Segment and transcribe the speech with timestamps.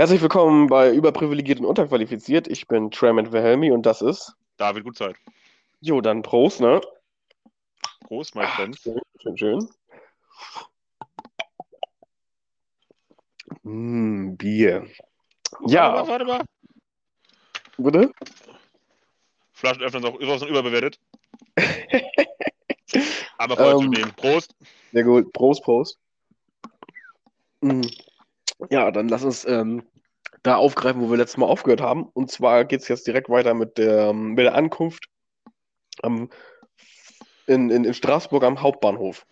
[0.00, 2.48] Herzlich willkommen bei Überprivilegiert und Unterqualifiziert.
[2.48, 4.34] Ich bin Tremont Wilhelmi und das ist.
[4.56, 5.14] David Gutzeit.
[5.82, 6.80] Jo, dann Prost, ne?
[8.06, 8.78] Prost, mein Freund.
[8.80, 9.68] Schön, schön, schön.
[13.62, 14.86] Mm, Bier.
[15.66, 16.44] Ja, Warte mal, warte mal.
[17.76, 18.10] bitte?
[19.52, 20.98] Flaschenöffner ist auch, ist auch schon überbewertet.
[23.36, 23.90] Aber Ähm.
[23.90, 24.14] nehmen.
[24.16, 24.56] Prost.
[24.94, 25.30] Sehr gut.
[25.34, 25.98] Prost, Prost.
[27.60, 27.82] Mm.
[28.68, 29.82] Ja, dann lass uns ähm,
[30.42, 32.04] da aufgreifen, wo wir letztes Mal aufgehört haben.
[32.04, 35.06] Und zwar geht es jetzt direkt weiter mit der, mit der Ankunft
[36.02, 36.30] am,
[37.46, 39.26] in, in, in Straßburg am Hauptbahnhof.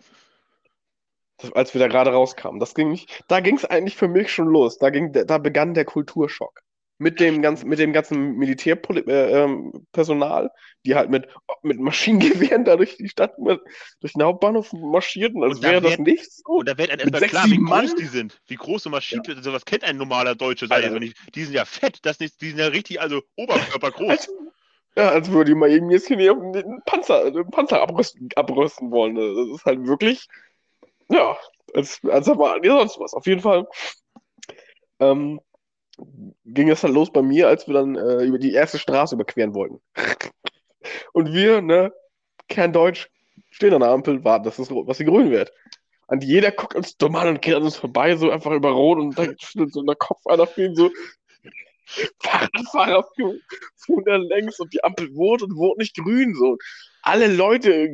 [1.38, 2.58] Das, als wir da gerade rauskamen.
[2.58, 4.78] Das ging nicht, da ging es eigentlich für mich schon los.
[4.78, 6.62] Da, ging, da begann der Kulturschock.
[7.00, 10.50] Mit dem ganzen, mit dem ganzen Militärpersonal, äh, ähm,
[10.84, 11.28] die halt mit,
[11.62, 16.42] mit Maschinengewehren da durch die Stadt, durch den Hauptbahnhof marschierten, als da wäre das nichts.
[16.44, 16.54] So.
[16.54, 17.96] Und da wird einem erstmal sechs, klar, wie sieben groß Mann?
[17.98, 18.40] die sind.
[18.48, 20.66] Wie groß so Maschinen Sowas kennt ein normaler Deutsche.
[20.66, 20.96] Sag ich Alter.
[20.96, 21.34] jetzt mal nicht.
[21.36, 21.98] Die sind ja fett.
[22.02, 24.10] Das nicht, die sind ja richtig, also oberkörpergroß.
[24.10, 24.32] Als,
[24.96, 29.14] ja, als würde die mal eben jetzt hier den Panzer, den Panzer abrüsten, abrüsten wollen.
[29.14, 30.26] Das ist halt wirklich,
[31.08, 31.36] ja,
[31.74, 33.14] als, als ja, sonst was.
[33.14, 33.68] Auf jeden Fall
[35.00, 35.40] ähm,
[36.44, 39.54] ging es dann los bei mir, als wir dann äh, über die erste Straße überqueren
[39.54, 39.80] wollten.
[41.12, 41.92] Und wir, ne,
[42.48, 43.08] Kerndeutsch,
[43.50, 45.52] stehen an der Ampel, warten, dass es, was die grün wird.
[46.06, 48.98] Und jeder guckt uns dumm an und geht an uns vorbei, so einfach über Rot
[48.98, 50.90] und dann schüttelt so der Kopf einer ihn so.
[52.22, 53.06] Fahrradfahrer
[53.76, 56.34] fuhren dann längs und die Ampel wurde und wurde nicht grün.
[56.34, 56.56] So.
[57.02, 57.88] Alle Leute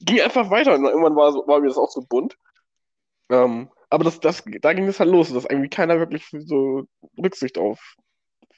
[0.00, 2.36] gingen einfach weiter und irgendwann war, war mir das auch so bunt.
[3.30, 6.86] Ähm, aber das, das, da ging es halt los, dass irgendwie keiner wirklich so
[7.18, 7.96] Rücksicht auf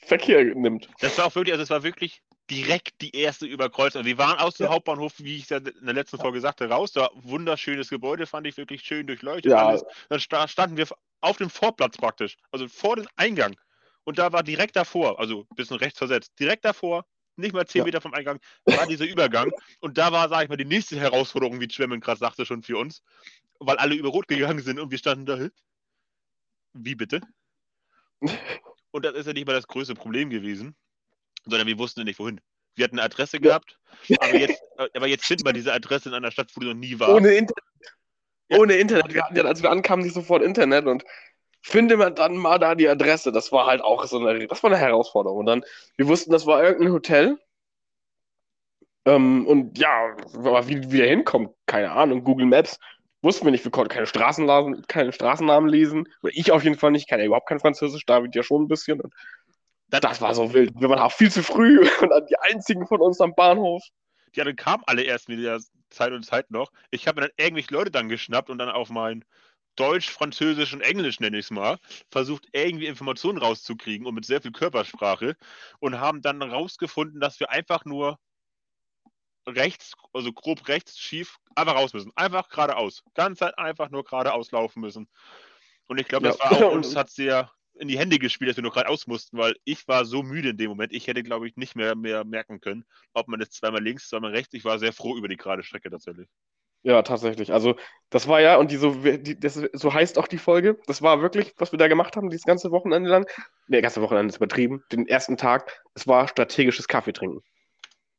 [0.05, 0.89] Verkehr nimmt.
[1.01, 4.05] Das war auch wirklich, also es war wirklich direkt die erste Überkreuzung.
[4.05, 4.73] Wir waren aus dem Ja.
[4.73, 6.93] Hauptbahnhof, wie ich es ja in der letzten Folge sagte, raus.
[6.93, 9.53] Da wunderschönes Gebäude, fand ich wirklich schön durchleuchtet.
[9.53, 9.69] Ja.
[9.69, 9.85] Alles.
[10.09, 10.87] Dann sta standen wir
[11.21, 13.55] auf dem Vorplatz praktisch, also vor dem Eingang.
[14.05, 17.81] Und da war direkt davor, also ein bisschen rechts versetzt, direkt davor, nicht mal zehn
[17.81, 17.85] Ja.
[17.85, 19.51] Meter vom Eingang, war dieser Übergang.
[19.81, 22.77] Und da war, sag ich mal, die nächste Herausforderung, wie Schwemmen gerade sagte, schon für
[22.77, 23.03] uns,
[23.67, 25.49] weil alle über Rot gegangen sind und wir standen da.
[26.75, 27.21] Wie bitte?
[28.95, 30.77] Und das ist ja nicht mal das größte Problem gewesen,
[31.45, 32.41] sondern wir wussten ja nicht wohin.
[32.75, 33.79] Wir hatten eine Adresse gehabt,
[34.21, 36.75] aber jetzt, äh, aber jetzt finden wir diese Adresse in einer Stadt, wo du noch
[36.75, 37.13] nie warst.
[37.13, 37.65] Ohne Internet.
[38.49, 38.59] Ja.
[38.59, 39.15] Ohne Internet.
[39.15, 41.05] Wir hatten ja, als wir ankamen, nicht sofort Internet und
[41.63, 43.33] finde man dann mal da die Adresse.
[43.33, 45.39] Das war halt auch so eine, das war eine Herausforderung.
[45.39, 45.65] Und dann,
[45.97, 47.39] wir wussten, das war irgendein Hotel.
[49.05, 52.25] Ähm, und ja, aber wie wie wir hinkommen, keine Ahnung.
[52.25, 52.79] Google Maps
[53.23, 53.65] wussten wir nicht.
[53.65, 56.09] Wir konnten keine Straßennamen, keine Straßennamen lesen.
[56.23, 57.03] Oder ich auf jeden Fall nicht.
[57.03, 59.01] Ich kann ja überhaupt kein Französisch, David ja schon ein bisschen.
[59.01, 59.15] Und
[59.89, 60.73] das war so wild.
[60.79, 63.83] Wir waren auch viel zu früh und dann die einzigen von uns am Bahnhof.
[64.35, 65.61] Ja, dann kamen alle erst mit der
[65.91, 66.73] Zeit und Zeit noch.
[66.91, 69.25] Ich habe mir dann irgendwelche Leute dann geschnappt und dann auf mein
[69.77, 71.79] Deutsch, Französisch und Englisch, nenne ich es mal,
[72.11, 75.37] versucht irgendwie Informationen rauszukriegen und mit sehr viel Körpersprache
[75.81, 78.19] und haben dann rausgefunden, dass wir einfach nur
[79.47, 82.13] rechts, also grob rechts, schief, einfach raus müssen.
[82.17, 83.03] Einfach geradeaus.
[83.15, 85.09] Ganz Zeit einfach nur geradeaus laufen müssen.
[85.89, 86.41] Und ich glaube, das Ja.
[86.41, 89.57] war auch uns hat sehr in die Hände gespielt, dass wir nur geradeaus mussten, weil
[89.65, 90.93] ich war so müde in dem Moment.
[90.93, 94.33] Ich hätte, glaube ich, nicht mehr, mehr merken können, ob man jetzt zweimal links, zweimal
[94.33, 94.55] rechts.
[94.55, 96.29] Ich war sehr froh über die gerade Strecke tatsächlich.
[96.85, 97.53] Ja, tatsächlich.
[97.53, 97.77] Also,
[98.11, 100.79] das war ja, und die so, die, das, so heißt auch die Folge.
[100.87, 103.27] Das war wirklich, was wir da gemacht haben, dieses ganze Wochenende lang.
[103.69, 104.83] Ne, ganze Wochenende ist übertrieben.
[104.91, 107.41] Den ersten Tag, es war strategisches Kaffee trinken.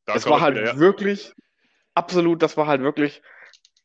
[0.05, 0.77] Da kommt war halt wieder, ja.
[0.77, 1.33] wirklich,
[1.93, 3.21] absolut, das war halt wirklich,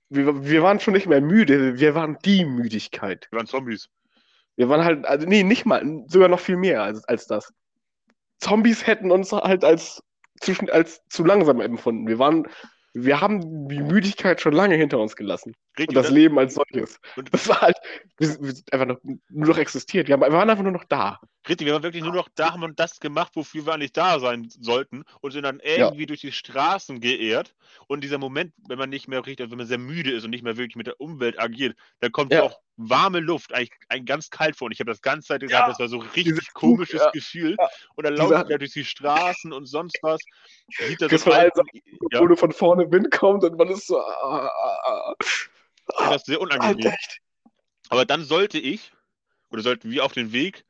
[0.08, 3.28] wir, wir waren schon nicht mehr müde, wir waren die Müdigkeit.
[3.30, 3.88] Wir waren Zombies.
[4.56, 7.52] Wir waren halt, also nee, nicht mal, sogar noch viel mehr als, als das.
[8.38, 10.02] Zombies hätten uns halt als,
[10.40, 12.06] zwischen, als zu langsam empfunden.
[12.06, 12.48] Wir waren,
[12.94, 15.54] wir haben die Müdigkeit schon lange hinter uns gelassen.
[15.78, 16.15] Richtig, Und das oder?
[16.15, 16.99] Leben als solches.
[17.16, 17.77] Und- das war halt,
[18.16, 20.09] wir, sind- wir sind einfach noch, nur noch existiert.
[20.09, 21.21] Wir, haben, wir waren einfach nur noch da.
[21.49, 24.19] Richtig, wir waren wirklich nur noch da, haben und das gemacht, wofür wir eigentlich da
[24.21, 27.55] sein sollten und sind dann irgendwie durch die Straßen geehrt.
[27.87, 30.43] Und dieser Moment, wenn man nicht mehr richtig, wenn man sehr müde ist und nicht
[30.43, 32.43] mehr wirklich mit der Umwelt agiert, dann kommt Ja.
[32.43, 34.66] auch warme Luft, eigentlich ein ganz kalt vor.
[34.66, 35.49] Und ich habe das ganze Zeit Ja.
[35.49, 37.10] gesagt, das war so ein richtig Dieses komisches ja.
[37.10, 37.57] Gefühl.
[37.59, 37.69] Ja.
[37.97, 40.21] Und dann laufen wir durch die Straßen und sonst was.
[40.86, 41.66] Sieht da Kriegst so von
[42.13, 43.98] ja, von vorne Wind kommt und man ist so.
[44.01, 45.15] Ah, ah, ah,
[45.98, 46.92] das ist sehr unangenehm.
[47.90, 48.92] Aber dann sollte ich,
[49.50, 50.64] oder sollten wir auf den Weg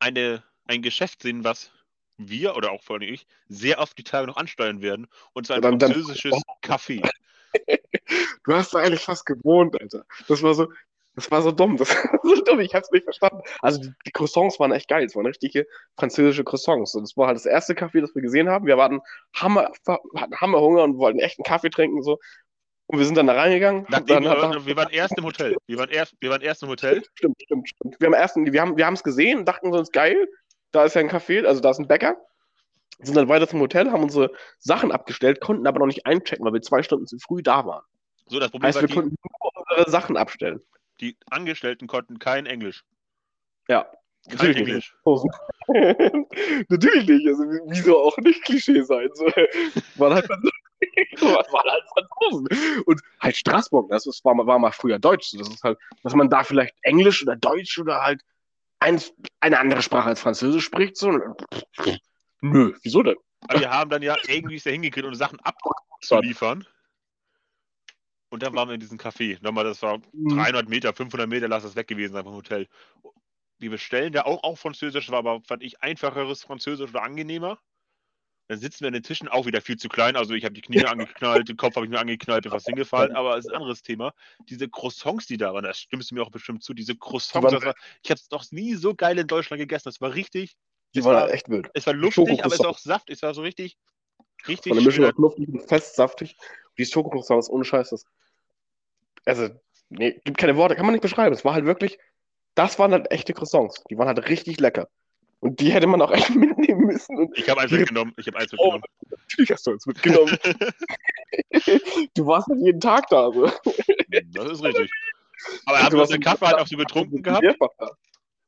[0.00, 1.70] eine, ein Geschäft sehen, was
[2.16, 5.06] wir oder auch vor allem ich sehr oft die Tage noch ansteuern werden.
[5.32, 7.08] Und zwar ein dann- dann- französisches Café.
[8.44, 10.04] Du hast da eigentlich fast gewohnt, Alter.
[10.26, 10.72] Das war so,
[11.14, 11.76] das war so dumm.
[11.76, 13.40] Das war so dumm, ich hab's nicht verstanden.
[13.60, 15.04] Also die, die Croissants waren echt geil.
[15.04, 15.66] Es waren richtige
[15.98, 16.94] französische Croissants.
[16.94, 18.66] Und das war halt das erste Café, das wir gesehen haben.
[18.66, 19.00] Wir hatten
[19.34, 22.02] Hammer, hatten Hammerhunger und wollten echt einen Kaffee trinken.
[22.02, 22.18] So.
[22.92, 23.86] Und wir sind dann da reingegangen.
[23.88, 25.56] Nachdem dann wir, wir waren erst im Hotel.
[25.66, 27.02] Wir waren erst, wir waren erst im Hotel.
[27.14, 27.96] Stimmt, stimmt, stimmt.
[27.98, 30.28] Wir haben erst, wir haben, wir haben es gesehen, dachten uns geil.
[30.72, 32.16] Da ist ja ein Café, also da ist ein Bäcker.
[32.98, 36.52] Sind dann weiter zum Hotel, haben unsere Sachen abgestellt, konnten aber noch nicht einchecken, weil
[36.52, 37.82] wir zwei Stunden zu früh da waren.
[38.26, 40.60] So, das Problem Heißt, war, wir die, konnten nur unsere Sachen abstellen.
[41.00, 42.84] die Angestellten konnten kein Englisch.
[43.68, 43.90] Ja.
[44.28, 44.94] Natürlich Englisch.
[46.68, 47.26] Natürlich nicht.
[47.26, 49.08] Also, wieso auch nicht Klischee sein?
[49.14, 50.50] So, halt Franzosen.
[51.20, 52.82] waren halt Franzosen.
[52.86, 55.32] Und halt Straßburg, das ist, war, mal- war mal früher Deutsch.
[55.36, 58.22] Das ist halt, dass man da vielleicht Englisch oder Deutsch oder halt
[58.80, 60.96] eins, eine andere Sprache als Französisch spricht.
[60.96, 61.18] So.
[62.40, 63.16] Nö, wieso denn?
[63.48, 66.64] Aber wir haben dann ja irgendwie es ja hingekriegt, um Sachen abzuliefern.
[68.30, 69.38] Und dann waren wir in diesem Café.
[69.42, 72.66] Nochmal, das war 300 Meter, 500 Meter, lass das weg gewesen sein vom Hotel.
[73.62, 77.60] Die bestellen da auch, auch Französisch, war aber, fand ich, einfacheres Französisch oder angenehmer.
[78.48, 80.16] Dann sitzen wir an den Tischen auch wieder viel zu klein.
[80.16, 83.14] Also ich habe die Knie angeknallt, den Kopf habe ich mir angeknallt, bin fast hingefallen,
[83.14, 84.12] aber es ist ein anderes Thema.
[84.48, 87.64] Diese Croissants, die da waren, da stimmst du mir auch bestimmt zu, diese Croissants, das
[87.64, 89.84] war, ich habe es noch nie so geil in Deutschland gegessen.
[89.84, 90.56] Das war richtig,
[90.92, 91.70] Die es waren war- echt wild.
[91.72, 93.78] es war lustig, aber es war auch Saft, es war so richtig,
[94.48, 96.36] richtig Von der Mischung aus luftig und fest, saftig.
[96.78, 97.90] Die Schokocroissants ohne Scheiß.
[97.90, 98.04] Das,
[99.24, 99.48] also,
[99.88, 101.32] nee, gibt keine Worte, kann man nicht beschreiben.
[101.32, 101.96] Es war halt wirklich,
[102.54, 103.82] das waren halt echte Croissants.
[103.90, 104.88] Die waren halt richtig lecker.
[105.40, 107.30] Und die hätte man auch echt mitnehmen müssen.
[107.34, 108.84] Ich habe eins mitgenommen, ich habe eins Oh, mitgenommen.
[109.10, 110.38] natürlich hast du uns mitgenommen.
[112.14, 113.30] du warst halt jeden Tag da.
[113.32, 113.46] So.
[113.46, 114.90] Das ist richtig.
[115.66, 117.90] Aber haben Du wir unseren Kaffee halt auch so getrunken gehabt, da.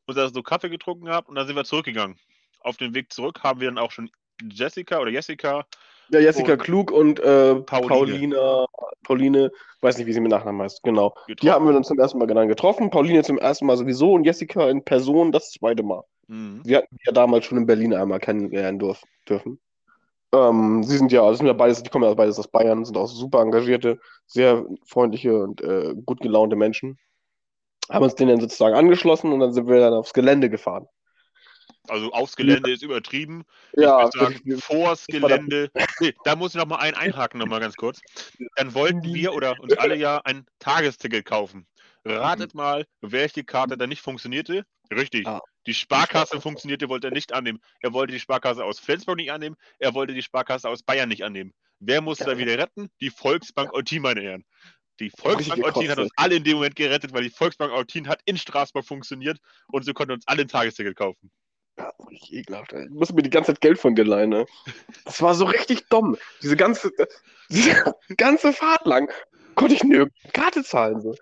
[0.06, 2.16] und dann so Kaffee getrunken gehabt und dann sind wir zurückgegangen.
[2.60, 4.10] Auf dem Weg zurück haben wir dann auch schon
[4.42, 5.66] Jessica oder Jessica,
[6.10, 7.88] Ja, Jessica Und- Klug und äh, Pauline.
[7.88, 8.66] Paulina,
[9.04, 11.14] Pauline, weiß nicht, wie sie mit Nachnamen heißt, genau.
[11.28, 11.52] Die getroffen.
[11.52, 12.90] haben wir dann zum ersten Mal genau getroffen.
[12.90, 16.02] Pauline zum ersten Mal sowieso und Jessica in Person das zweite Mal.
[16.28, 16.60] Mhm.
[16.64, 18.78] Wir hatten die ja damals schon in Berlin einmal kennenlernen
[19.28, 19.60] dürfen.
[20.32, 22.96] Ähm, sie sind ja, also sind ja beides, die kommen ja beides aus Bayern, sind
[22.96, 26.98] auch super engagierte, sehr freundliche und äh, gut gelaunte Menschen.
[27.90, 30.88] Haben uns denen dann sozusagen angeschlossen und dann sind wir dann aufs Gelände gefahren.
[31.88, 33.44] Also aufs Gelände ist übertrieben.
[33.74, 35.70] Ja, ich würde sagen, vors Gelände.
[36.00, 38.00] Nee, da muss ich noch mal einen einhaken, noch mal ganz kurz.
[38.56, 41.66] Dann wollten wir oder uns alle ja ein Tagesticket kaufen.
[42.04, 44.64] Ratet mal, welche Karte da nicht funktionierte.
[44.90, 45.26] Richtig.
[45.26, 45.40] Ah.
[45.66, 47.60] Die Sparkasse funktionierte, wollte er nicht annehmen.
[47.80, 49.56] Er wollte die Sparkasse aus Flensburg nicht annehmen.
[49.78, 51.54] Er wollte die Sparkasse aus Bayern nicht annehmen.
[51.80, 52.90] Wer musste da wieder retten?
[53.00, 54.44] Die Volksbank Eutin, meine Herren.
[55.00, 58.20] Die Volksbank Eutin hat uns alle in dem Moment gerettet, weil die Volksbank Eutin hat
[58.26, 59.38] in Straßburg funktioniert
[59.68, 61.30] und so konnten uns alle ein Tagesticket kaufen.
[61.78, 62.84] Ja, richtig ekelhaft, ey.
[62.84, 64.46] Ich musste mir die ganze Zeit Geld von dir leihen, ne?
[65.04, 66.16] Das war so richtig dumm.
[66.42, 66.92] Diese ganze,
[67.48, 69.10] diese ganze Fahrt lang
[69.56, 71.00] konnte ich nirgends Karte zahlen.
[71.00, 71.14] So.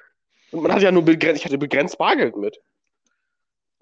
[0.50, 2.58] Und man hatte ja nur begrenzt, ich hatte begrenzt Bargeld mit.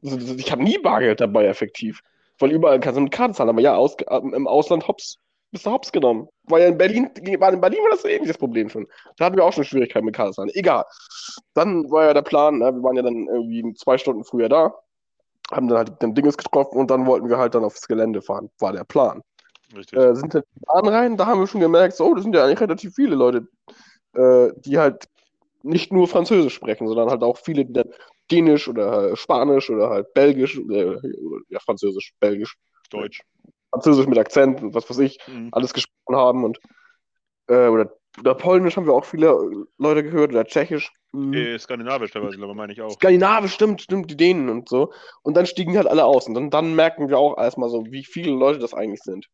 [0.02, 2.00] Also, Ich habe nie Bargeld dabei, effektiv.
[2.38, 5.18] Weil überall kannst du mit Karte zahlen, aber ja, aus, im Ausland hops,
[5.50, 6.28] bist du hops genommen.
[6.44, 8.86] War ja in Berlin, war in Berlin war das so ähnlich das Problem schon.
[9.16, 10.50] Da hatten wir auch schon Schwierigkeiten mit Karte zahlen.
[10.54, 10.84] Egal.
[11.54, 14.72] Dann war ja der Plan, ne, wir waren ja dann irgendwie zwei Stunden früher da,
[15.50, 18.50] haben dann halt den Dinges getroffen und dann wollten wir halt dann aufs Gelände fahren.
[18.58, 19.22] War der Plan.
[19.76, 19.98] Richtig.
[19.98, 22.34] Äh, sind dann in die Bahn rein, da haben wir schon gemerkt, so, das sind
[22.34, 23.48] ja eigentlich relativ viele Leute,
[24.14, 25.06] äh, die halt
[25.62, 27.90] nicht nur Französisch sprechen, sondern halt auch viele, die dann
[28.30, 31.00] Dänisch oder äh, Spanisch oder halt Belgisch, äh, oder,
[31.48, 32.56] ja, Französisch, Belgisch,
[32.90, 33.22] Deutsch.
[33.70, 35.48] Französisch mit Akzent und was weiß ich, Mhm.
[35.52, 36.58] alles gesprochen haben und
[37.48, 40.92] äh, oder, oder Polnisch haben wir auch viele Leute gehört oder Tschechisch.
[41.12, 41.32] Mhm.
[41.32, 42.90] Äh, Skandinavisch teilweise, aber meine ich auch.
[42.90, 44.92] Skandinavisch, stimmt, stimmt, die Dänen und so.
[45.22, 46.26] Und dann stiegen halt alle aus.
[46.26, 49.26] Und dann, dann merken wir auch erstmal so, wie viele Leute das eigentlich sind.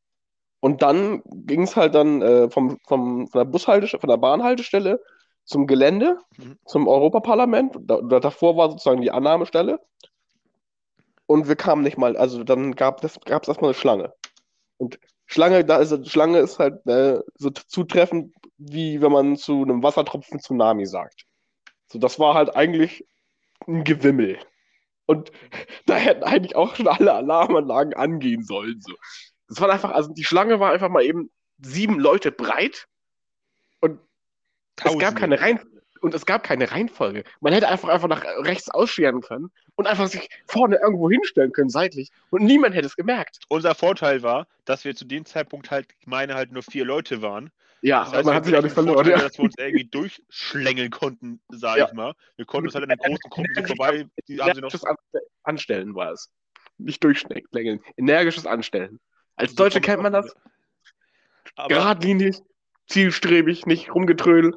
[0.61, 5.01] Und dann ging es halt dann äh, vom, vom, von der Bushaltestelle, von der Bahnhaltestelle
[5.45, 6.59] zum Gelände, Mhm.
[6.67, 7.77] zum Europaparlament.
[7.81, 9.81] Da, da, davor war sozusagen die Annahmestelle.
[11.27, 14.13] Und wir kamen nicht mal, also dann gab es gab's erstmal eine Schlange.
[14.77, 19.83] Und Schlange, da ist Schlange ist halt äh, so zutreffend, wie wenn man zu einem
[19.83, 21.25] Wassertropfen Tsunami sagt.
[21.89, 23.07] So, das war halt eigentlich
[23.67, 24.39] ein Gewimmel.
[25.07, 25.31] Und
[25.87, 28.81] da hätten eigentlich auch schon alle Alarmanlagen angehen sollen.
[28.81, 28.95] So.
[29.49, 32.87] Das war einfach, also die Schlange war einfach mal eben sieben Leute breit
[33.81, 34.01] und
[34.77, 35.05] es Tausende.
[35.05, 35.61] gab keine Rein
[36.07, 37.25] und es gab keine Reihenfolge.
[37.41, 41.69] Man hätte einfach einfach nach rechts ausscheren können und einfach sich vorne irgendwo hinstellen können,
[41.69, 42.11] seitlich.
[42.31, 43.41] Und niemand hätte es gemerkt.
[43.49, 47.23] Unser Vorteil war, dass wir zu dem Zeitpunkt halt, ich meine, halt nur vier Leute
[47.23, 47.51] waren.
[47.83, 49.05] Ja, Das heißt, man hat sich auch nicht verloren.
[49.05, 49.25] Vorteil, Ja.
[49.29, 51.87] dass wir uns irgendwie durchschlängeln konnten, sag Ja.
[51.89, 52.15] ich mal.
[52.37, 54.73] Wir konnten uns halt in den großen Gruppen so vorbei, die haben sie noch
[55.43, 56.31] Anstellen war es.
[56.79, 57.81] Nicht durchschneckeln.
[57.97, 59.01] Energisches Anstellen.
[59.35, 60.35] Als Deutsche kennt man das.
[61.57, 62.39] Aber Geradlinig,
[62.87, 64.55] zielstrebig, nicht rumgetrödel.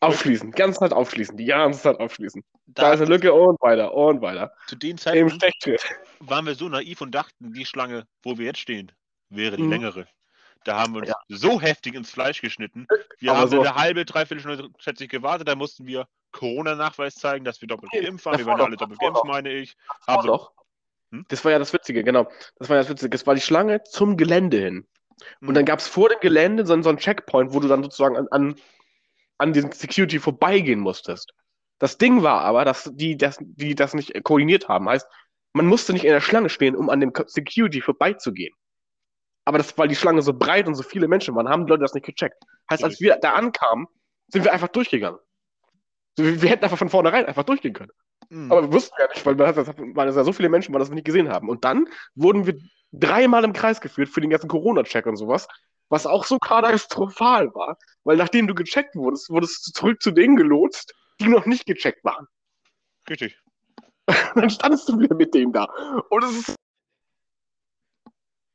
[0.00, 2.44] Aufschließen, ganz Zeit aufschließen, die ganze Zeit aufschließen.
[2.66, 4.52] Da da, ist eine Lücke und weiter und weiter.
[4.68, 5.82] zu dem Zeitpunkt Stecktritt.
[6.20, 8.92] waren wir so naiv und dachten, die Schlange, wo wir jetzt stehen,
[9.28, 9.70] wäre die Mhm.
[9.70, 10.06] längere.
[10.64, 11.16] Da haben wir uns Ja.
[11.28, 12.86] so heftig ins Fleisch geschnitten.
[13.18, 15.48] Wir Aber haben so- eine halbe, dreiviertel Stunde, schätze ich, gewartet.
[15.48, 18.38] Da mussten wir Corona-Nachweis zeigen, dass wir doppelt geimpft waren.
[18.38, 19.76] Wir waren alle doppelt geimpft, meine ich.
[20.06, 20.52] War wir, doch.
[21.10, 21.24] Hm?
[21.28, 22.28] Das war ja das Witzige, genau.
[22.58, 23.10] Das war ja das Witzige.
[23.10, 24.86] Das war die Schlange zum Gelände hin.
[25.40, 25.54] Und Hm.
[25.54, 28.28] dann gab es vor dem Gelände so, so einen Checkpoint, wo du dann sozusagen an,
[28.30, 28.54] an,
[29.38, 31.32] an den Security vorbeigehen musstest.
[31.78, 34.88] Das Ding war aber, dass die das, die das nicht koordiniert haben.
[34.88, 35.06] Heißt,
[35.52, 38.54] man musste nicht in der Schlange stehen, um an dem Security vorbeizugehen.
[39.44, 41.82] Aber das, weil die Schlange so breit und so viele Menschen waren, haben die Leute
[41.82, 42.42] das nicht gecheckt.
[42.70, 43.86] Heißt, als wir da ankamen,
[44.26, 45.18] sind wir einfach durchgegangen.
[46.16, 47.92] Wir, wir hätten einfach von vornherein einfach durchgehen können.
[48.28, 48.52] Hm.
[48.52, 50.96] Aber wir wussten ja nicht, weil, weil es ja so viele Menschen waren, dass wir
[50.96, 51.48] nicht gesehen haben.
[51.48, 52.58] Und dann wurden wir
[52.92, 55.48] dreimal im Kreis geführt für den ganzen Corona-Check und sowas,
[55.88, 60.36] was auch so katastrophal war, weil nachdem du gecheckt wurdest, wurdest du zurück zu denen
[60.36, 62.26] gelotst, die noch nicht gecheckt waren.
[63.08, 63.38] Richtig.
[64.34, 65.64] Dann standest du wieder mit denen da.
[66.08, 66.54] Und es ist.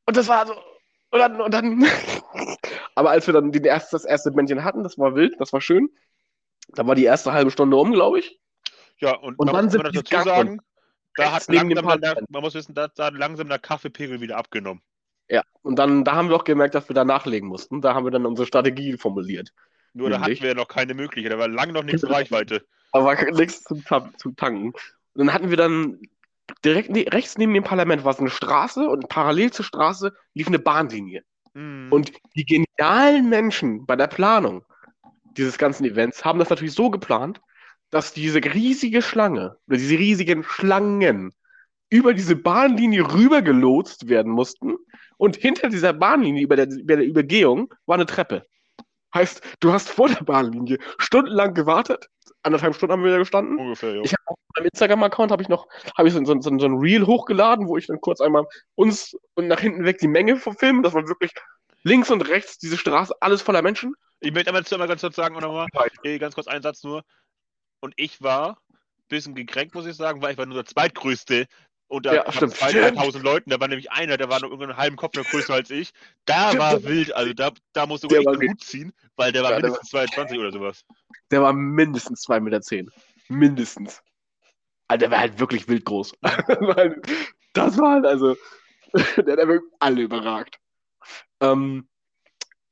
[0.05, 0.53] Und das war so.
[1.11, 1.85] Und dann, und dann.
[2.95, 5.61] Aber als wir dann den erst, das erste Männchen hatten, das war wild, das war
[5.61, 5.89] schön.
[6.69, 8.39] Da war die erste halbe Stunde um, glaube ich.
[8.97, 10.59] Ja, und, Und dann sind die dazu sagen,
[11.15, 14.81] da hat langsam der, man muss wissen, da, da hat langsam der Kaffeepegel wieder abgenommen.
[15.29, 15.43] Ja.
[15.61, 17.81] Und dann, da haben wir auch gemerkt, dass wir da nachlegen mussten.
[17.81, 19.53] Da haben wir dann unsere Strategie formuliert.
[19.93, 20.39] Nur da Nämlich?
[20.39, 22.65] hatten wir ja noch keine Möglichkeit, da war lange noch nichts in Reichweite.
[22.91, 23.83] Aber nichts zum,
[24.17, 24.67] zum Tanken.
[24.67, 24.75] Und
[25.15, 25.99] dann hatten wir dann
[26.65, 30.47] direkt ne, rechts neben dem Parlament war so eine Straße und parallel zur Straße lief
[30.47, 31.23] eine Bahnlinie.
[31.53, 31.87] Hm.
[31.91, 34.63] Und die genialen Menschen bei der Planung
[35.37, 37.41] dieses ganzen Events haben das natürlich so geplant,
[37.89, 41.31] dass diese riesige Schlange oder diese riesigen Schlangen
[41.89, 44.77] über diese Bahnlinie rübergelotst werden mussten
[45.17, 48.45] und hinter dieser Bahnlinie über der, über der Übergehung war eine Treppe.
[49.13, 52.09] Heißt, du hast vor der Bahnlinie stundenlang gewartet,
[52.41, 53.57] anderthalb Stunden haben wir da gestanden.
[53.57, 54.01] ungefähr, ja.
[54.03, 55.67] Ich habe auf meinem Instagram-Account habe ich noch
[55.97, 59.15] habe ich so, so, so, so ein Reel hochgeladen, wo ich dann kurz einmal uns
[59.35, 60.81] und nach hinten weg die Menge verfilme.
[60.81, 61.31] Das war wirklich
[61.83, 63.93] links und rechts diese Straße, alles voller Menschen.
[64.19, 65.67] Ich möchte aber dazu mal ganz kurz sagen, oder mal,
[66.03, 67.03] eh, ganz kurz einen Satz nur.
[67.81, 71.45] Und ich war ein bisschen gekränkt, muss ich sagen, weil ich war nur der zweitgrößte
[71.93, 73.49] unter Ja, knapp stimmt, 2.000 Leuten.
[73.49, 75.93] Da war nämlich einer, der war noch irgendeinen halben Kopf noch größer als ich.
[76.25, 78.61] Da Stimmt, war der- wild, also da, da musst du der echt war den Hut
[78.61, 80.85] ziehen, weil der war Ja, der mindestens 22 oder sowas.
[81.31, 82.61] Der war mindestens 2,10 Meter.
[82.61, 82.89] Zehn.
[83.29, 84.01] Mindestens.
[84.87, 86.13] Also der war halt wirklich wild groß.
[87.55, 88.35] Das war halt also,
[88.93, 90.57] der hat wirklich alle überragt.
[91.39, 91.87] Ähm,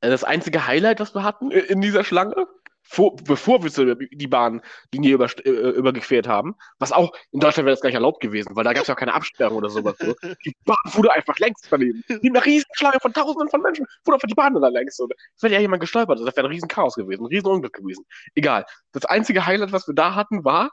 [0.00, 2.48] das einzige Highlight, was wir hatten in dieser Schlange,
[2.82, 7.74] vor, bevor wir so die Bahnlinie über, äh, überquert haben, was auch in Deutschland wäre
[7.74, 9.96] das gar nicht erlaubt gewesen, weil da gab es ja auch keine Absperrung oder sowas.
[9.98, 10.14] So.
[10.44, 12.04] Die Bahn fuhr einfach längs daneben.
[12.08, 12.66] Die eine riesen
[13.00, 14.98] von Tausenden von Menschen fuhr einfach die Bahn da längs.
[14.98, 17.72] Und es wäre ja jemand gestolpert, das wäre ein riesen Chaos gewesen, ein riesen Unglück
[17.72, 18.04] gewesen.
[18.34, 18.64] Egal.
[18.92, 20.70] Das einzige Highlight, was wir da hatten, war,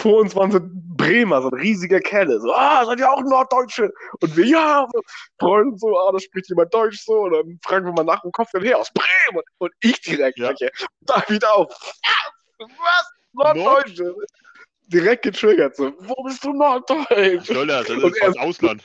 [0.00, 2.40] vor uns waren so Bremer, so ein riesiger Kerle.
[2.40, 3.92] So, ah, seid ihr auch Norddeutsche?
[4.20, 5.00] Und wir, ja, so,
[5.38, 7.22] freuen uns so, ah, da spricht jemand Deutsch so.
[7.22, 8.78] Und dann fragen wir mal nach, wo kommt denn her?
[8.78, 9.42] Aus Bremen.
[9.58, 10.52] Und, ich direkt, Ja.
[10.58, 10.68] ja.
[11.02, 11.74] da wieder auf.
[12.58, 13.10] Was?
[13.32, 14.14] Norddeutsche?
[14.88, 17.46] Direkt getriggert, so, wo bist du Norddeutsch?
[17.46, 17.88] Soll das?
[17.88, 18.84] Ist aus Ausland.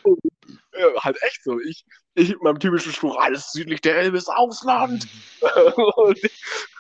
[0.78, 1.60] Ja, halt echt so.
[1.60, 5.08] Ich, ich mit meinem typischen Spruch, alles südlich der Elbe ist Ausland.
[5.76, 6.20] und,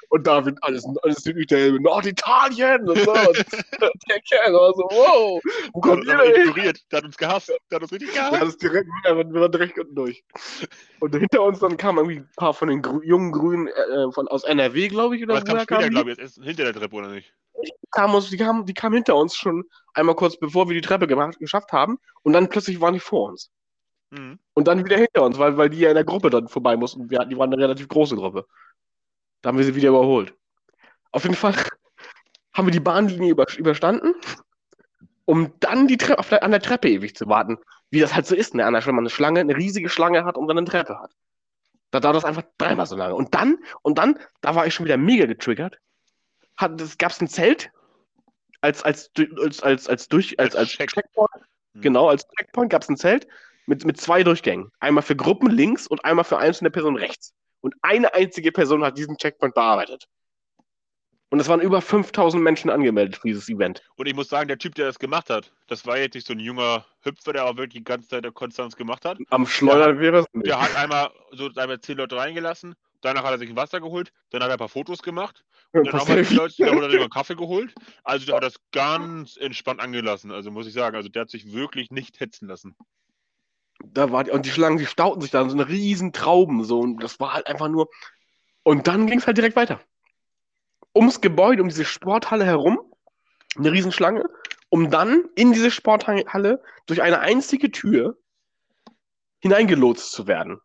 [0.09, 2.87] und David, alles, alles südlich der Elbe, Norditalien.
[2.89, 3.11] Und, so.
[3.11, 3.45] und
[4.09, 5.41] der Kerl war so, wow,
[5.73, 6.79] wo Der hat kommt uns ihr denn ignoriert.
[6.91, 7.49] Der hat uns gehasst.
[7.49, 8.41] Der hat uns richtig gehasst.
[8.41, 10.23] das ist direkt, wir waren, direkt unten durch.
[10.99, 14.27] Und hinter uns dann kamen irgendwie ein paar von den Grü jungen Grünen äh, von,
[14.27, 16.19] aus NRW, glaube ich, oder es kam später, glaube ich.
[16.19, 17.33] Ist hinter der Treppe, oder nicht?
[17.91, 21.07] Kamen uns, die, kamen, die kamen hinter uns schon einmal kurz, bevor wir die Treppe
[21.07, 21.97] gemacht, geschafft haben.
[22.23, 23.49] Und dann plötzlich waren die vor uns.
[24.17, 24.39] Mhm.
[24.53, 27.09] Und dann wieder hinter uns, weil, weil die ja in der Gruppe dann vorbei mussten.
[27.09, 28.45] Wir, hatten- die waren eine relativ große Gruppe.
[29.41, 30.33] Da haben wir sie wieder überholt.
[31.11, 31.55] Auf jeden Fall
[32.53, 34.15] haben wir die Bahnlinie über, überstanden,
[35.25, 37.57] um dann die Tre auf der, an der Treppe ewig zu warten.
[37.89, 38.65] Wie das halt so ist, ne?
[38.65, 41.11] An der, wenn man eine Schlange, eine riesige Schlange hat und dann eine Treppe hat.
[41.91, 43.15] Da dauert das einfach dreimal so lange.
[43.15, 45.79] Und dann, und dann, da war ich schon wieder mega getriggert.
[46.57, 47.71] Hat, es gab ein Zelt
[48.61, 50.91] als, als, als, als, als, durch, als, als Als Check.
[50.91, 51.31] Checkpoint.
[51.73, 51.81] Mhm.
[51.81, 53.27] Genau, als Checkpoint gab es ein Zelt
[53.65, 54.71] mit, mit zwei Durchgängen.
[54.79, 57.33] Einmal für Gruppen links und einmal für einzelne Personen rechts.
[57.61, 60.07] Und eine einzige Person hat diesen Checkpoint bearbeitet.
[61.29, 63.81] Und es waren über 5000 Menschen angemeldet für dieses Event.
[63.95, 66.33] Und ich muss sagen, der Typ, der das gemacht hat, das war jetzt nicht so
[66.33, 69.17] ein junger Hüpfer, der auch wirklich die ganze Zeit der Konstanz gemacht hat.
[69.31, 70.45] Am Schleudern wäre es nicht.
[70.45, 74.11] Der hat einmal so einmal zehn Leute reingelassen, danach hat er sich ein Wasser geholt,
[74.29, 75.43] dann hat er ein paar Fotos gemacht,
[75.73, 76.35] Ein dann haben wir die.
[76.35, 77.73] Leute, dann hat er sich einen Kaffee geholt.
[78.03, 80.95] Also der hat das ganz entspannt angelassen, also muss ich sagen.
[80.95, 82.75] Also der hat sich wirklich nicht hetzen lassen.
[83.93, 86.79] Da war die, und die Schlangen, die stauten sich da, so eine riesen Trauben, so,
[86.79, 87.89] und das war halt einfach nur.
[88.63, 89.79] Und dann ging es halt direkt weiter.
[90.95, 92.79] Ums Gebäude, um diese Sporthalle herum,
[93.57, 94.23] eine Riesenschlange,
[94.69, 98.17] um dann in diese Sporthalle durch eine einzige Tür
[99.39, 100.59] hineingelotst zu werden.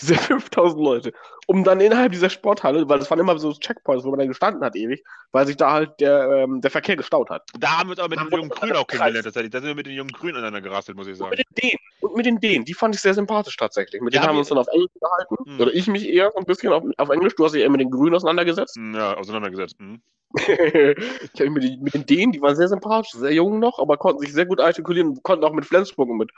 [0.00, 1.12] Diese 5000 Leute,
[1.46, 4.62] um dann innerhalb dieser Sporthalle, weil das waren immer so Checkpoints, wo man dann gestanden
[4.64, 7.42] hat ewig, weil sich da halt der, ähm, der Verkehr gestaut hat.
[7.58, 9.50] Da haben wir uns aber mit den jungen Grünen auch kennengelernt, tatsächlich.
[9.52, 11.30] Da sind wir mit den jungen Grünen aneinander gerasselt, muss ich Und sagen.
[11.30, 11.78] mit den Dänen.
[12.00, 12.64] Und mit den Dänen.
[12.64, 14.02] Die fand ich sehr sympathisch tatsächlich.
[14.02, 15.36] Mit Ja, denen haben wir uns dann auf Englisch gehalten.
[15.44, 15.60] Hm.
[15.60, 17.34] Oder ich mich eher ein bisschen auf, auf Englisch.
[17.36, 18.76] Du hast dich eher mit den Grünen auseinandergesetzt.
[18.76, 19.76] Hm, Ja, auseinandergesetzt.
[19.78, 20.00] Hm.
[20.36, 23.78] ich habe mich mit, den- mit den Dänen, die waren sehr sympathisch, sehr jung noch,
[23.78, 26.30] aber konnten sich sehr gut artikulieren, konnten auch mit Flensburg und mit,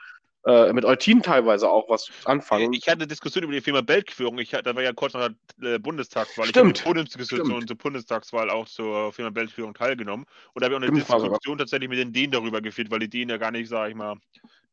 [0.49, 2.73] äh, mit Eutin teilweise auch was anfangen.
[2.73, 4.38] Ich hatte eine Diskussion über die Firma Beltführung.
[4.38, 5.28] Ich, da war ja kurz nach
[5.59, 6.47] der äh, Bundestagswahl.
[6.47, 6.81] Stimmt.
[6.81, 7.69] Ich habe Stimmt.
[7.69, 10.25] zur Bundestagswahl auch zur Firma Beltführung teilgenommen.
[10.55, 11.23] Und da habe ich auch eine Stimmt.
[11.23, 13.97] Diskussion tatsächlich mit den Dänen darüber geführt, weil die Dänen ja gar nicht, sage ich
[13.97, 14.17] mal,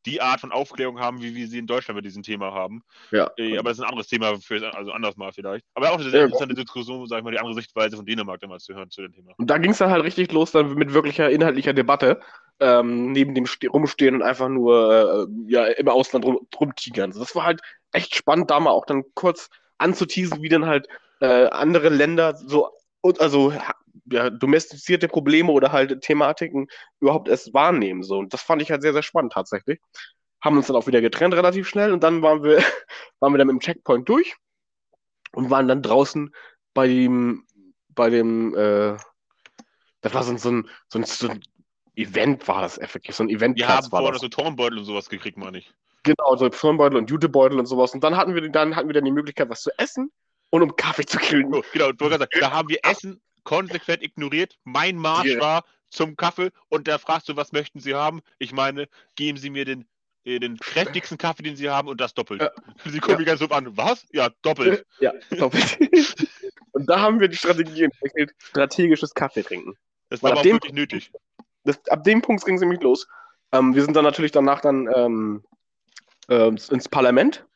[0.06, 2.82] die Art von Aufklärung haben, wie wir sie in Deutschland mit diesem Thema haben.
[3.10, 3.28] ja.
[3.36, 5.66] Äh, aber das ist ein anderes Thema, für, also anders mal vielleicht.
[5.74, 8.40] Aber auch eine Ja, sehr interessante Diskussion, sag ich mal, die andere Sichtweise von Dänemark
[8.40, 9.32] damals zu hören zu dem Thema.
[9.36, 12.20] Und da ging es dann halt richtig los, dann mit wirklicher inhaltlicher Debatte,
[12.60, 17.10] ähm, neben dem Ste Rumstehen und einfach nur äh, ja, im Ausland rum, rumtigern.
[17.10, 17.60] Also Das war halt
[17.92, 19.48] echt spannend, da mal auch dann kurz
[19.78, 20.88] anzuteasen, wie dann halt
[21.20, 22.70] äh, andere Länder so,
[23.18, 23.52] also
[24.10, 26.68] ja, domestizierte Probleme oder halt Thematiken
[27.00, 28.02] überhaupt erst wahrnehmen.
[28.02, 28.18] So.
[28.18, 29.80] Und das fand ich halt sehr, sehr spannend tatsächlich.
[30.40, 32.58] Haben uns dann auch wieder getrennt relativ schnell und dann waren wir,
[33.20, 34.36] waren wir dann dem Checkpoint durch
[35.32, 36.34] und waren dann draußen
[36.74, 37.44] bei dem,
[37.88, 38.96] bei dem, äh,
[40.00, 41.40] das war so so ein, so ein, so ein
[41.96, 45.08] Event, war das effektiv, so ein Wir Eventplatz haben war vorher so Turnbeutel und sowas
[45.08, 45.72] gekriegt, meine ich.
[46.02, 47.92] Genau, so Firnbeutel und Jutebeutel und sowas.
[47.92, 50.12] Und dann hatten wir, dann hatten wir dann die Möglichkeit, was zu essen
[50.50, 51.52] und um Kaffee zu kriegen.
[51.52, 54.56] So, genau, da haben wir Essen konsequent ignoriert.
[54.64, 55.40] Mein Marsch Ja.
[55.40, 58.20] war zum Kaffee und da fragst du, was möchten Sie haben?
[58.38, 59.86] Ich meine, geben Sie mir den,
[60.24, 62.42] äh, den kräftigsten Kaffee, den Sie haben und das doppelt.
[62.42, 62.50] Ja.
[62.84, 63.18] Sie gucken Ja.
[63.18, 63.76] mich ganz so an.
[63.76, 64.06] Was?
[64.12, 64.84] Ja, doppelt.
[65.00, 65.78] Ja, doppelt.
[66.72, 69.74] und da haben wir die Strategie entwickelt, strategisches Kaffee trinken.
[70.08, 71.10] Das war aber ab auch wirklich nötig.
[71.66, 73.06] Das, ab dem Punkt ging es nämlich los.
[73.52, 75.44] Ähm, wir sind dann natürlich danach dann ähm,
[76.28, 77.46] ähm, ins Parlament,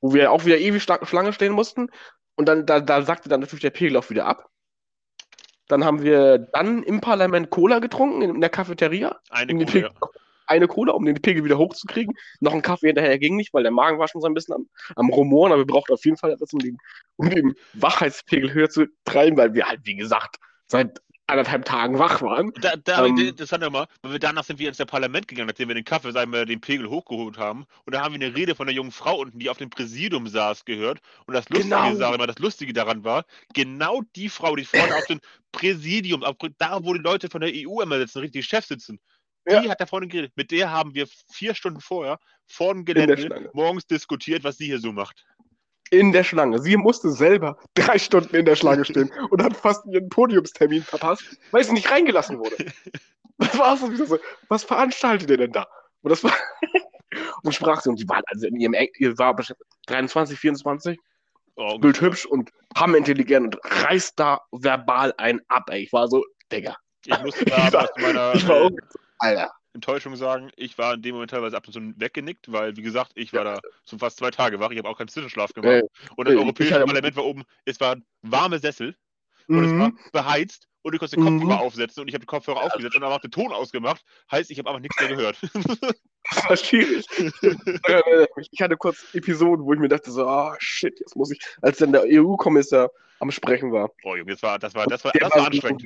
[0.00, 1.88] wo wir auch wieder ewig Schlange stehen mussten.
[2.36, 4.48] Und dann da, da sagte dann natürlich der Pegel auch wieder ab.
[5.68, 9.20] Dann haben wir dann im Parlament Cola getrunken, in, in der Cafeteria.
[9.28, 9.90] Eine Um ja.
[10.46, 12.12] Eine Cola, um den Pegel wieder hochzukriegen.
[12.40, 14.68] Noch ein Kaffee hinterher ging nicht, weil der Magen war schon so ein bisschen am,
[14.96, 16.76] am Rumoren, aber wir brauchten auf jeden Fall etwas, um den,
[17.14, 22.20] um den Wachheitspegel höher zu treiben, weil wir halt, wie gesagt, seit anderthalb Tagen wach
[22.22, 22.52] waren.
[22.60, 25.74] Da, da Ähm, interessant nochmal, weil wir danach sind wir ins Parlament gegangen, nachdem wir
[25.74, 27.66] den Kaffee, sagen wir, den Pegel hochgeholt haben.
[27.86, 30.26] Und da haben wir eine Rede von einer jungen Frau unten, die auf dem Präsidium
[30.26, 31.00] saß, gehört.
[31.26, 31.94] Und das Lustige, Genau.
[31.96, 35.20] sage mal, das Lustige daran war, genau die Frau, die vorne auf dem
[35.52, 39.00] Präsidium, auf, da wo die Leute von der EU immer sitzen, richtig die Chefs sitzen,
[39.48, 39.70] die Ja.
[39.70, 40.32] hat da vorne geredet.
[40.36, 44.80] Mit der haben wir vier Stunden vorher vor dem Gelände morgens diskutiert, was sie hier
[44.80, 45.24] so macht.
[45.90, 46.60] In der Schlange.
[46.60, 51.24] Sie musste selber drei Stunden in der Schlange stehen und hat fast ihren Podiumstermin verpasst,
[51.50, 52.56] weil sie nicht reingelassen wurde.
[53.38, 55.66] Das war so wieder so, was veranstaltet ihr denn da?
[56.02, 56.32] Und das war
[57.42, 60.98] und sprach sie und die war also in ihrem ihr war bestimmt 23, 24,
[61.56, 65.82] Oh, bildhübsch und hammintelligent und reißt da verbal einen ab, ey.
[65.82, 66.76] Ich war so, Digga.
[67.04, 68.76] Ich muss Ich da war- was zu meiner Ich war äh,
[69.18, 69.52] Alter.
[69.72, 73.12] Enttäuschung sagen, ich war in dem Moment teilweise ab und zu weggenickt, weil, wie gesagt,
[73.14, 74.70] ich war da so fast zwei Tage wach.
[74.70, 75.70] Ich habe auch keinen Zwischenschlaf gemacht.
[75.72, 75.82] Äh,
[76.16, 78.96] und das äh, Europäische hatte- Parlament war oben, es waren warme Sessel
[79.48, 79.78] und es Mhm.
[79.80, 81.40] war beheizt und du konntest den Mhm.
[81.40, 84.02] Kopfhörer aufsetzen und ich habe den Kopfhörer aufgesetzt und dann auch den Ton ausgemacht.
[84.30, 85.38] Heißt, ich habe aber nichts mehr gehört.
[86.32, 87.06] Das war schwierig.
[88.52, 91.78] ich hatte kurz Episoden, wo ich mir dachte so, ah, shit, jetzt muss ich, als
[91.78, 93.90] dann der EU-Kommissar am Sprechen war.
[94.04, 95.84] oh Junge, das war, das war, das war, das war sowieso- anstrengend.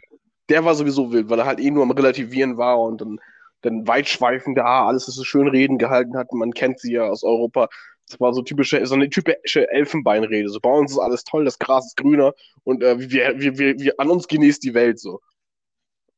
[0.48, 3.20] Der war sowieso wild, weil er halt eh nur am Relativieren war und dann,
[3.64, 6.32] dann weitschweifend da alles ist so schön Reden gehalten hat.
[6.32, 7.68] Man kennt sie ja aus Europa.
[8.08, 10.48] Das war so typische, so eine typische Elfenbeinrede.
[10.50, 13.78] So bei uns ist alles toll, das Gras ist grüner und äh, wir, wir, wir,
[13.78, 15.20] wir, an uns genießt die Welt so.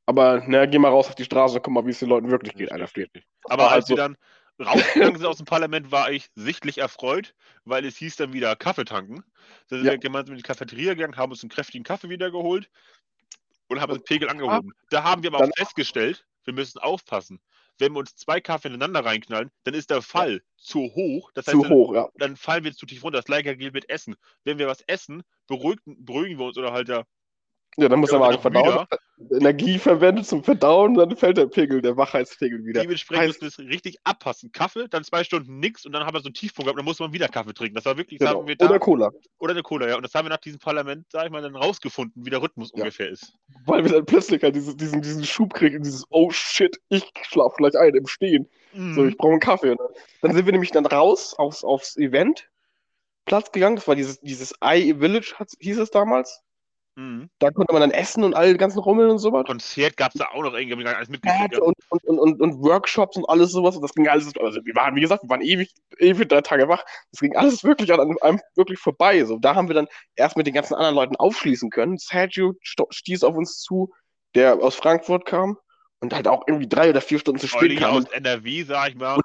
[0.06, 2.30] Aber na, geh mal raus auf die Straße und guck mal, wie es den Leuten
[2.30, 2.86] wirklich geht, Alter.
[2.88, 3.10] Fleet.
[3.44, 4.16] Aber halt als wir so- dann
[4.64, 8.84] rausgegangen sind aus dem Parlament, war ich sichtlich erfreut, weil es hieß dann wieder Kaffee
[8.84, 9.22] tanken.
[9.68, 9.92] Da sind Ja.
[9.92, 12.68] wir gemeinsam in die Cafeteria gegangen, haben uns einen kräftigen Kaffee wieder geholt
[13.68, 14.72] und haben den Pegel angehoben.
[14.90, 17.40] Da haben wir aber Dann- auch festgestellt, wir müssen aufpassen.
[17.78, 21.30] Wenn wir uns zwei Kaffee ineinander reinknallen, dann ist der Fall zu hoch.
[21.34, 22.08] Das heißt, Zu dann, hoch, ja.
[22.14, 23.18] dann fallen wir zu tief runter.
[23.18, 24.16] Das gleiche gilt mit Essen.
[24.44, 27.04] Wenn wir was essen, beruhigen, beruhigen wir uns oder halt ja,
[27.78, 28.86] Ja, dann muss Ja, der Magen wird auch verdauen.
[29.32, 32.82] Energie verwendet zum Verdauen, dann fällt der Pegel, der Wachheitspegel wieder.
[32.82, 34.50] dementsprechend heißt- müssen wir es richtig abpassen.
[34.52, 36.98] Kaffee, dann zwei Stunden nichts und dann haben wir so einen Tiefpunkt gehabt, dann muss
[37.00, 37.74] man wieder Kaffee trinken.
[37.74, 38.46] Das war wirklich, das Genau.
[38.46, 39.10] wir da, Oder oder, Cola.
[39.40, 39.96] eine Cola, ja.
[39.96, 42.72] Und das haben wir nach diesem Parlament, sag ich mal, dann rausgefunden, wie der Rhythmus
[42.74, 42.80] Ja.
[42.82, 43.32] ungefähr ist.
[43.66, 47.54] Weil wir dann plötzlich halt dieses, diesen, diesen Schub kriegen, dieses Oh shit, ich schlaf
[47.56, 48.48] gleich ein im Stehen.
[48.72, 49.08] So, Mhm.
[49.08, 49.70] ich brauche einen Kaffee.
[49.70, 49.80] Und
[50.22, 53.76] dann sind wir nämlich dann raus aufs, aufs Eventplatz gegangen.
[53.76, 56.42] Das war dieses, dieses I Village, hieß es damals.
[56.96, 57.28] Mhm.
[57.38, 59.44] Da konnte man dann essen und alle ganzen Rummeln und sowas.
[59.44, 61.58] Konzert gab es da auch noch irgendwie, alles mitgekriegt.
[61.58, 63.76] Und, und, und, und, Workshops und alles sowas.
[63.76, 66.68] Und das ging alles, also wir waren, wie gesagt, wir waren ewig, ewig drei Tage
[66.68, 66.84] wach.
[67.12, 69.22] Das ging alles wirklich an einem wirklich vorbei.
[69.24, 71.98] So, da haben wir dann erst mit den ganzen anderen Leuten aufschließen können.
[71.98, 73.92] Sergio stieß auf uns zu,
[74.34, 75.58] der aus Frankfurt kam
[76.00, 77.96] und halt auch irgendwie drei oder vier Stunden zu spät kam.
[77.96, 79.20] aus NRW, sag ich mal.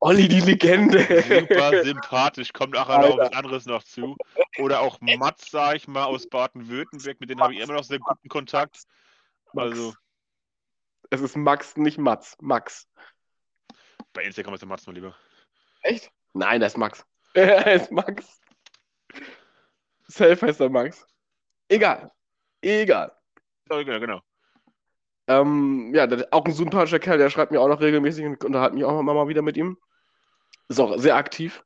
[0.00, 1.00] Olli, die Legende.
[1.00, 4.16] Super sympathisch, kommt nachher noch was anderes noch zu.
[4.58, 7.98] Oder auch Mats, sag ich mal, aus Baden-Württemberg, mit denen habe ich immer noch sehr
[7.98, 8.84] guten Kontakt.
[9.52, 9.70] Max.
[9.70, 9.94] Also,
[11.10, 12.36] Es ist Max, nicht Mats.
[12.40, 12.86] Max.
[14.12, 15.16] bei Instagram ist der Mats mal lieber.
[15.82, 16.10] Echt?
[16.32, 17.04] Nein, das ist Max.
[17.34, 18.40] Er ist Max.
[20.08, 21.06] Self heißt er Max.
[21.68, 22.10] Egal.
[22.62, 23.12] Egal.
[23.70, 24.20] Ja, genau, genau.
[25.26, 28.74] Ähm, ja, der, auch ein sympathischer Kerl, der schreibt mir auch noch regelmäßig und unterhalte
[28.74, 29.76] mich auch immer mal wieder mit ihm.
[30.68, 31.64] Ist auch sehr aktiv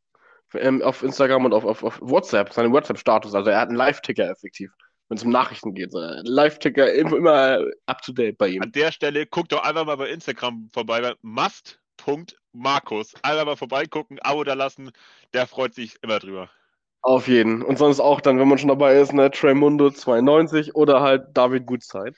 [0.54, 3.34] ähm, auf Instagram und auf, auf, auf WhatsApp, seinen WhatsApp-Status.
[3.34, 4.70] Also er hat einen Live-Ticker effektiv,
[5.08, 5.92] wenn es um Nachrichten geht.
[5.92, 8.62] So, Live-Ticker immer, immer up to date bei ihm.
[8.62, 13.14] An der Stelle guckt doch einfach mal bei Instagram vorbei, bei must.markus.
[13.22, 14.90] Einfach mal vorbeigucken, Abo da lassen,
[15.32, 16.50] der freut sich immer drüber.
[17.04, 17.62] Auf jeden.
[17.62, 21.66] Und sonst auch dann, wenn man schon dabei ist, ne, Treymundo 92 oder halt David
[21.66, 22.14] Gutzeit.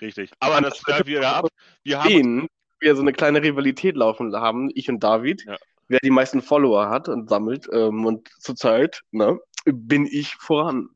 [0.00, 0.32] Richtig.
[0.40, 1.46] Aber das fällt wieder ab.
[1.84, 2.48] Wir haben Wen
[2.80, 5.56] wir so eine kleine Rivalität laufen haben, ich und David, Ja.
[5.88, 7.68] Wer die meisten Follower hat und sammelt.
[7.72, 10.88] Ähm, und zurzeit ne, bin ich voran.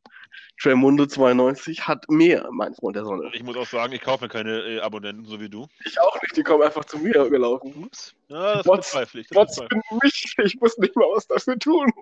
[0.60, 3.30] Treymundo 92 hat mehr, mein Freund der Sonne.
[3.32, 5.68] Ich muss auch sagen, ich kaufe mir keine äh, Abonnenten, so wie du.
[5.84, 7.84] Ich auch nicht, die kommen einfach zu mir gelaufen.
[7.84, 8.14] Ups.
[8.26, 9.28] Ja, das Trotz- bezweifle ich.
[9.28, 11.92] Das bezweifle mich, ich muss nicht mal was dafür tun.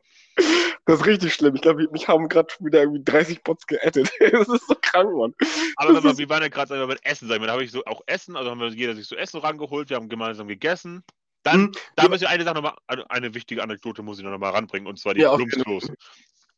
[0.86, 1.54] Das ist richtig schlimm.
[1.54, 4.10] Ich glaube, mich haben gerade schon wieder irgendwie 30 Bots geaddet.
[4.32, 5.34] Das ist so krank, Mann.
[5.76, 7.84] Aber sag mal, wir waren ja gerade mit Essen, sagen wir, da habe ich so
[7.84, 11.04] auch Essen, also haben wir jeder sich so Essen rangeholt, wir haben gemeinsam gegessen.
[11.46, 14.36] Dann, Hm, da muss ich eine Sache nochmal, eine, eine wichtige Anekdote muss ich noch
[14.36, 15.90] mal ranbringen, und zwar die Ja, Plumpsklos.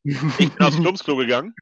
[0.38, 1.54] Ich bin aufs Plumpsklo gegangen.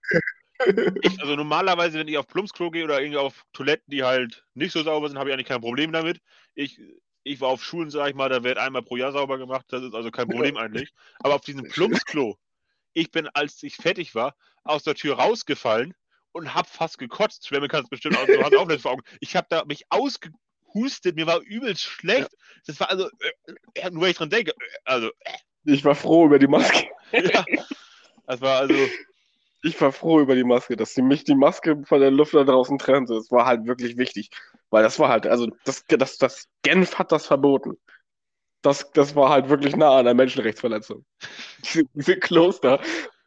[1.02, 4.72] Ich, also normalerweise, wenn ich auf Plumpsklo gehe oder irgendwie auf Toiletten, die halt nicht
[4.72, 6.20] so sauber sind, habe ich eigentlich kein Problem damit.
[6.54, 6.80] Ich,
[7.24, 9.82] ich war auf Schulen, sag ich mal, da wird einmal pro Jahr sauber gemacht, das
[9.82, 10.92] ist also kein Problem eigentlich.
[11.18, 12.38] Aber auf diesem Plumpsklo,
[12.92, 15.94] ich bin, als ich fertig war, aus der Tür rausgefallen
[16.30, 17.48] und hab fast gekotzt.
[17.48, 19.02] Schwemme kannst bestimmt auch, du hast auch nicht vor Augen.
[19.20, 19.86] Ich habe da mich
[20.68, 22.30] ausgehustet, mir war übelst schlecht.
[22.66, 25.10] Das war also, äh, äh, nur wenn ich dran denke, äh, also,
[25.64, 26.86] Ich war froh über die Maske.
[27.12, 27.44] ja,
[28.26, 28.74] das war also,
[29.62, 32.44] Ich war froh über die Maske, dass sie mich die Maske von der Luft da
[32.44, 33.14] draußen trennte.
[33.14, 34.30] Das war halt wirklich wichtig.
[34.70, 37.78] Weil das war halt, also das, das, das Genf hat das verboten.
[38.62, 41.04] Das, das war halt wirklich nah an der Menschenrechtsverletzung.
[41.64, 42.80] Diese, diese Kloster,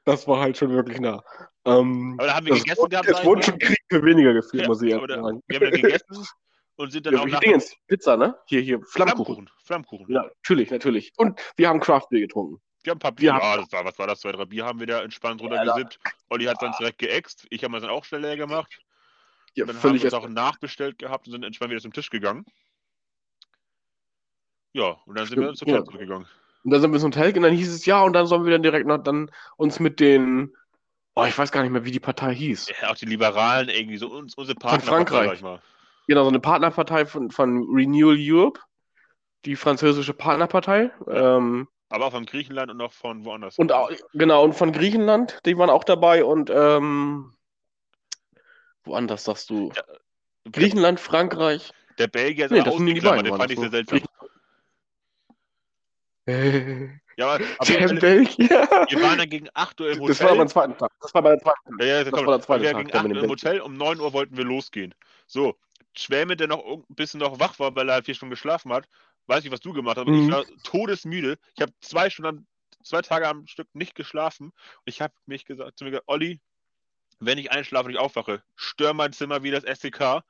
[0.05, 1.23] das war halt schon wirklich nah.
[1.65, 3.07] Ähm, aber da haben wir gegessen wurde, gehabt.
[3.09, 3.43] es mal.
[3.43, 5.41] schon Krieg für weniger geführt, Ja, muss ich ehrlich da- sagen.
[5.47, 6.27] Wir haben dann gegessen
[6.79, 8.37] und sind dann Ja, auch nach Dingens, Pizza, ne?
[8.45, 9.49] Hier, hier, Flammkuchen.
[9.63, 10.05] Flammkuchen.
[10.09, 11.11] Ja, natürlich, natürlich.
[11.17, 12.61] Und wir haben Craftbier getrunken.
[12.83, 13.31] Wir haben ein paar Bier.
[13.31, 14.21] Ja, das war, was war das?
[14.21, 15.99] Zwei, drei Bier haben wir da entspannt runtergesippt.
[16.29, 17.45] Olli hat dann direkt geäxt.
[17.49, 18.79] Ich habe mir dann auch schnell leer gemacht.
[19.55, 22.09] Ja, dann haben völlig wir uns auch nachbestellt gehabt und sind entspannt wieder zum Tisch
[22.09, 22.45] gegangen.
[24.71, 25.85] Ja, und dann sind wir Stimmt, zur Hotel ja.
[25.85, 26.27] zurückgegangen.
[26.63, 28.53] Und dann sind wir ins Hotel und dann hieß es ja, und dann sollen wir
[28.53, 30.55] dann direkt noch dann uns mit den,
[31.15, 32.69] oh, ich weiß gar nicht mehr, wie die Partei hieß.
[32.81, 34.87] Ja, auch die Liberalen irgendwie so uns, unsere Partner.
[34.87, 35.27] Frankreich.
[35.27, 35.61] Sag ich mal.
[36.09, 38.59] Genau, so eine Partnerpartei von, von Renewal Europe,
[39.45, 40.89] die französische Partnerpartei.
[41.07, 43.59] Ähm, Aber auch von Griechenland und auch von woanders.
[43.59, 47.31] und auch, genau, und von Griechenland, die waren auch dabei und ähm,
[48.85, 49.71] woanders sagst du?
[50.51, 51.71] Griechenland, Frankreich.
[51.99, 53.97] Der Belgier ist Nee, auch das sind die beiden, den fand ich das sehr so.
[53.97, 54.01] seltsam.
[56.25, 58.47] Der Ja, aber, aber Belgier.
[58.49, 60.07] wir waren dann gegen 8 Uhr im Hotel.
[60.07, 60.89] Das war aber am zweiten Tag.
[61.01, 61.79] Das war bei der zweiten Tag.
[61.81, 63.29] Ja, ja, Das komm, war der zweite wir Tag, gegen der 8 mit Uhr im
[63.29, 64.95] Hotel, um 9 Uhr wollten wir losgehen.
[65.27, 65.57] So,
[66.01, 68.87] Schwäme, der noch ein bisschen noch wach war, weil er halt vier Stunden geschlafen hat,
[69.27, 70.23] weiß nicht, was du gemacht hast, aber Mhm.
[70.25, 71.37] ich war todesmüde.
[71.55, 72.47] Ich habe zwei Stunden,
[72.83, 74.47] zwei Tage am Stück nicht geschlafen.
[74.47, 76.39] Und ich habe mich gesagt, zu mir gesagt, Olli,
[77.19, 80.23] wenn ich einschlafe und ich aufwache, stör mein Zimmer wie das SDK,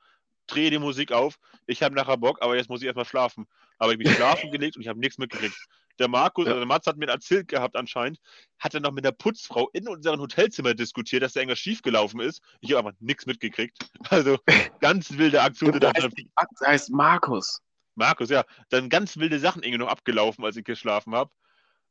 [0.46, 1.38] drehe die Musik auf.
[1.66, 3.46] Ich habe nachher Bock, aber jetzt muss ich erstmal schlafen.
[3.78, 5.56] Aber ich bin schlafen gelegt und ich habe nichts mitgekriegt.
[5.98, 6.52] Der Markus, Ja.
[6.52, 8.18] also der Mats hat mir erzählt gehabt anscheinend,
[8.58, 12.40] hat er noch mit der Putzfrau in unserem Hotelzimmer diskutiert, dass da irgendwas schiefgelaufen ist.
[12.60, 13.76] Ich habe aber nichts mitgekriegt.
[14.10, 14.38] Also
[14.80, 15.78] ganz wilde Aktion.
[15.78, 16.08] Der heißt,
[16.60, 17.60] der heißt Markus.
[17.94, 21.30] Markus, ja, dann ganz wilde Sachen irgendwie noch abgelaufen, als ich geschlafen habe.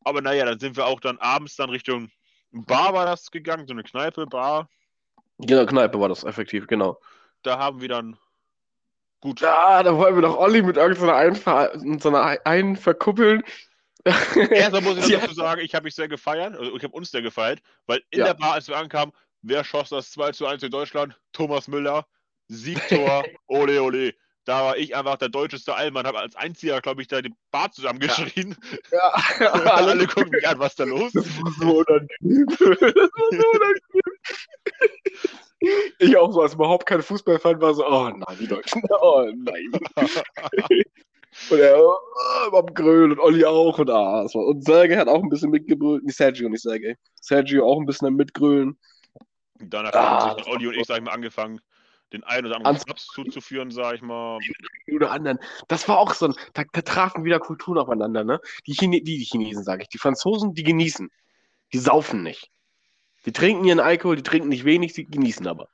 [0.04, 2.10] Aber naja, dann sind wir auch dann abends dann Richtung
[2.52, 4.70] Bar war das gegangen, so eine Kneipe, Bar.
[5.38, 7.00] Genau, Kneipe war das effektiv, genau.
[7.44, 8.18] Da haben wir dann
[9.22, 9.42] gut.
[9.42, 13.44] Ja, da wollen wir doch Olli mit irgendeiner Einver so einer einen verkuppeln.
[14.06, 15.20] Erstmal muss ich Ja.
[15.20, 18.20] dazu sagen, ich habe mich sehr gefeiert, also ich habe uns sehr gefeiert, weil in
[18.20, 18.26] Ja.
[18.26, 21.20] der Bar, als wir ankamen, wer schoss das 2 zu 1 in Deutschland?
[21.34, 22.06] Thomas Müller,
[22.48, 24.14] Siegtor, ole ole.
[24.46, 27.72] Da war ich einfach der deutscheste Allmann, habe als einziger, glaube ich, da die Bar
[27.72, 28.56] zusammengeschrien.
[28.92, 29.12] Ja,
[29.54, 32.46] Alle alle gucken mich an, was da los Das war so unangenehm.
[32.48, 32.78] Das war
[33.32, 34.18] so unangenehm.
[36.00, 39.72] Ich auch so, als überhaupt kein Fußballfan war, so, oh nein, die Deutschen, oh nein.
[41.50, 45.24] Und er oh, am Grölen und Olli auch und ah, war, und Sergej hat auch
[45.24, 46.96] ein bisschen mitgebrüllt, nicht Sergio, nicht Sergej.
[47.22, 48.78] Sergio auch ein bisschen am Mitgrölen.
[49.60, 51.60] Danach Ah, haben sich Olli und ich, sag ich mal, angefangen,
[52.14, 54.40] den einen oder anderen Schnaps zuzuführen, sag ich mal.
[54.92, 55.40] oder anderen.
[55.68, 58.40] Das war auch so ein, da, da trafen wieder Kulturen aufeinander, ne?
[58.68, 59.90] Die, Chine, die, die Chinesen, sage ich.
[59.90, 61.10] Die Franzosen, die genießen.
[61.74, 62.50] Die saufen nicht.
[63.26, 65.68] Die trinken ihren Alkohol, die trinken nicht wenig, sie genießen aber.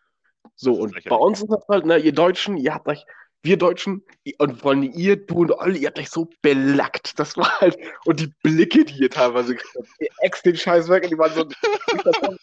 [0.55, 3.05] So, und bei uns ist das halt, ne, ihr Deutschen, ihr habt euch,
[3.45, 4.03] wir Deutschen,
[4.39, 7.17] und vor allem ihr, du und Olli, ihr habt euch so belackt.
[7.19, 10.89] Das war halt, und die Blicke, die ihr teilweise gekriegt habt, ihr ex den Scheiß
[10.89, 11.45] weg und die waren so,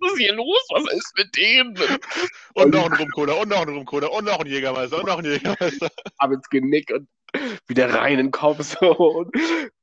[0.00, 0.66] was ist hier los?
[0.70, 1.78] Was ist mit denen?
[2.54, 5.24] Und noch ein Rumcola, und noch ein Rumcola, und noch ein Jägermeister, und noch ein
[5.24, 5.88] Jägermeister.
[6.18, 7.08] ab ins Genick und
[7.66, 9.34] wieder rein in den Kopf so und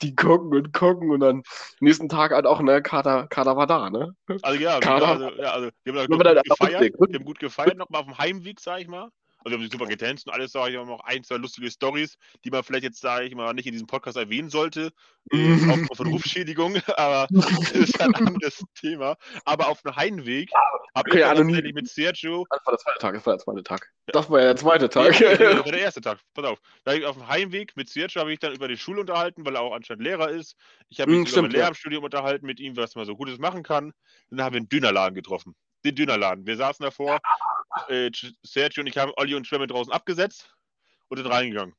[0.02, 1.44] die gucken und gucken und dann
[1.80, 4.13] nächsten Tag halt auch, ne, Kater, Kater war da, ne?
[4.42, 5.08] Also ja, Kader.
[5.08, 8.18] also, ja, also wir haben, gut auf gefeiert, wir haben gut gefeiert, nochmal auf dem
[8.18, 9.10] Heimweg, sag ich mal.
[9.48, 12.18] Also wir haben super getanzt und alles, sag ich mal, noch ein, zwei lustige Stories,
[12.44, 14.92] die man vielleicht jetzt, sag ich mal, nicht in diesem Podcast erwähnen sollte,
[15.32, 19.16] äh, aufgrund von Rufschädigung, aber das ist ein anderes Thema.
[19.46, 20.52] Aber auf dem Heimweg
[20.96, 23.64] habe Okay, ich tatsächlich mit Sergio Das war der zweite Tag, das war der zweite
[23.64, 23.90] Tag.
[24.12, 25.22] Das war ja der zweite Tag.
[25.40, 26.20] Nee, das war der erste Tag.
[26.34, 26.60] Pass auf.
[26.84, 29.46] Da hab ich auf dem Heimweg mit Sergio habe ich dann über die Schule unterhalten,
[29.46, 30.56] weil er auch anscheinend Lehrer ist.
[30.90, 31.58] Ich habe Hm, mich über mein ja.
[31.60, 33.94] Lehramtsstudium unterhalten mit ihm, was man so Gutes machen kann.
[34.30, 35.56] Dann haben wir einen Dönerladen getroffen.
[35.86, 36.46] Den Dönerladen.
[36.46, 37.20] Wir saßen davor.
[37.90, 38.12] Äh,
[38.44, 40.54] Sergio und ich haben Olli und Schwemme draußen abgesetzt
[41.10, 41.76] und sind reingegangen.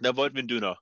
[0.00, 0.78] Da wollten wir einen Döner.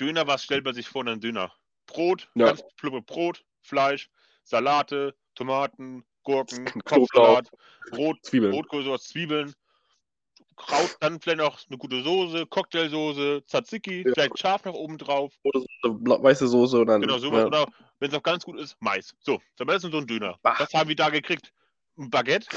[0.00, 1.52] Döner, was stellt man sich vor, einen Döner?
[1.86, 2.46] Brot, Ja.
[2.46, 4.10] ganz plumpe Brot, Fleisch,
[4.44, 6.64] Salate, Tomaten, Gurken.
[6.84, 7.50] Kopfsalat,
[7.90, 8.52] Brot, Zwiebeln.
[8.52, 9.54] Rotkohl, Zwiebeln,
[10.56, 14.12] Kraut, dann vielleicht noch eine gute Soße, Cocktailsoße, Tzatziki, Ja.
[14.14, 15.32] vielleicht scharf noch oben drauf.
[15.42, 17.02] Oder so weiße Soße dann.
[17.02, 17.40] Genau, sowas.
[17.40, 17.46] ja.
[17.46, 17.66] Oder
[18.00, 19.14] wenn es noch ganz gut ist, Mais.
[19.20, 20.38] So, dann das so ein Döner.
[20.42, 20.56] Bah.
[20.58, 21.52] Was haben wir da gekriegt?
[21.98, 22.48] Ein Baguette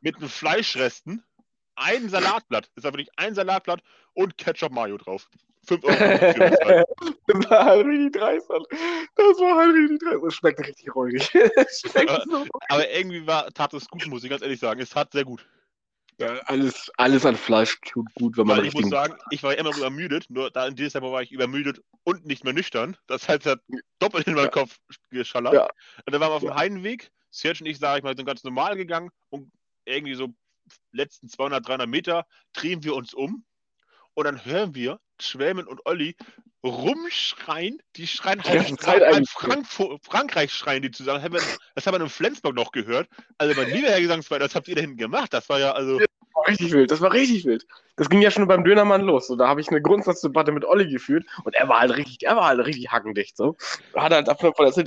[0.00, 1.22] mit einem Fleischresten,
[1.76, 2.70] ein Salatblatt.
[2.74, 3.82] Ist aber nicht ein Salatblatt
[4.14, 5.28] und Ketchup Mayo drauf.
[5.66, 5.94] 5 Euro.
[7.26, 8.48] das war halt richtig dreist.
[8.48, 10.24] Das war halt richtig dreist.
[10.24, 11.30] Das schmeckt richtig räudig.
[12.08, 12.46] Aber- so.
[12.68, 14.80] Aber irgendwie war, tat es gut, muss ich ganz ehrlich sagen.
[14.80, 15.46] Es tat sehr gut.
[16.20, 19.52] Ja, alles, alles an Fleisch tut gut, wenn man Weil ich muss sagen, ich war
[19.52, 22.96] ja immer übermüdet, nur da in Dezember war ich übermüdet und nicht mehr nüchtern.
[23.06, 23.60] Das heißt, hat
[24.00, 24.50] doppelt in meinen Ja.
[24.50, 24.78] Kopf
[25.10, 25.54] geschallert.
[25.54, 25.68] Ja.
[26.06, 26.56] Und dann waren wir auf dem.
[26.56, 27.12] Heimweg.
[27.30, 29.52] Serge und ich, sage ich mal, sind ganz normal gegangen und
[29.88, 30.28] irgendwie so
[30.92, 33.44] letzten 200, 300 Meter drehen wir uns um
[34.14, 36.16] und dann hören wir Schwämen und Olli
[36.64, 37.80] rumschreien.
[37.96, 39.30] Die schreien Zeit halb eigentlich.
[39.30, 41.22] Frankfurt, Frankreich schreien die zusammen.
[41.22, 41.42] Haben wir-
[41.74, 43.08] Das haben wir in Flensburg noch gehört.
[43.38, 45.32] Also mein lieber Herr Gesangsverein, das habt ihr da hinten gemacht.
[45.32, 45.98] Das war ja also...
[46.34, 46.90] war richtig wild.
[46.90, 47.66] Das war richtig wild.
[47.96, 49.26] Das ging ja schon beim Dönermann los.
[49.28, 52.36] So, da habe ich eine Grundsatzdebatte mit Olli geführt und er war halt richtig, er
[52.36, 53.36] war halt richtig hackendicht.
[53.36, 53.56] So.
[53.94, 54.34] Er hat halt er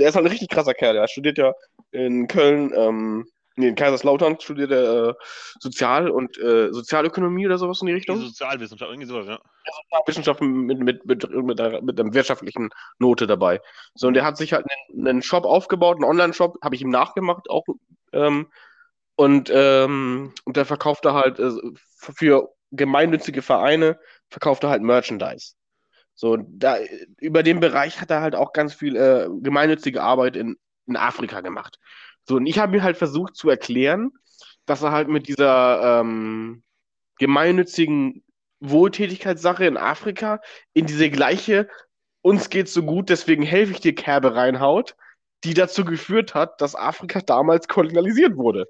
[0.07, 0.95] ist halt ein richtig krasser Kerl.
[0.97, 1.53] Er studiert ja
[1.91, 5.13] in Köln, ähm, nee, in Kaiserslautern studiert er äh,
[5.59, 8.19] Sozial- und äh, Sozialökonomie oder sowas in die Die Richtung.
[8.19, 9.39] Sozialwissenschaft, irgendwie sowas, ja.
[10.05, 13.61] Wissenschaften mit, mit, mit, mit, der, mit einer wirtschaftlichen Note dabei.
[13.95, 16.89] So, und der hat sich halt einen, einen Shop aufgebaut, einen Online-Shop, habe ich ihm
[16.89, 17.65] nachgemacht auch.
[18.13, 18.47] Ähm,
[19.15, 21.51] und, ähm, und der verkaufte halt äh,
[21.95, 25.53] für gemeinnützige Vereine, verkaufte halt Merchandise.
[26.15, 26.77] So, da,
[27.17, 31.41] über den Bereich hat er halt auch ganz viel äh, gemeinnützige Arbeit in, in Afrika
[31.41, 31.79] gemacht.
[32.25, 34.11] So, und ich habe mir halt versucht zu erklären,
[34.65, 36.63] dass er halt mit dieser ähm,
[37.17, 38.23] gemeinnützigen
[38.59, 40.39] Wohltätigkeitssache in Afrika
[40.73, 41.67] in diese gleiche
[42.21, 44.95] uns geht's so gut, deswegen helfe ich dir Kerbe reinhaut,
[45.43, 48.67] die dazu geführt hat, dass Afrika damals kolonialisiert wurde.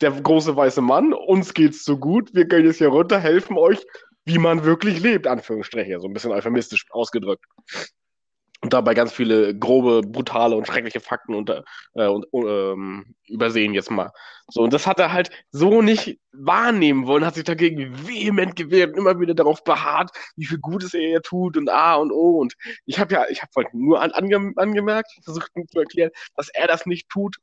[0.00, 3.84] Der große weiße Mann, uns geht's so gut, wir gehen jetzt hier runter, helfen euch,
[4.24, 7.44] wie man wirklich lebt, Anführungsstriche, so ein bisschen euphemistisch ausgedrückt.
[8.62, 13.90] Und dabei ganz viele grobe, brutale und schreckliche Fakten unter, äh, und, ähm, übersehen jetzt
[13.90, 14.10] mal.
[14.48, 18.92] So, und das hat er halt so nicht wahrnehmen wollen, hat sich dagegen vehement gewehrt
[18.92, 22.38] und immer wieder darauf beharrt, wie viel Gutes er ihr tut und A und O.
[22.38, 26.10] Und ich habe ja, ich habe halt nur an, ange, angemerkt, versucht ihm zu erklären,
[26.36, 27.38] dass er das nicht tut,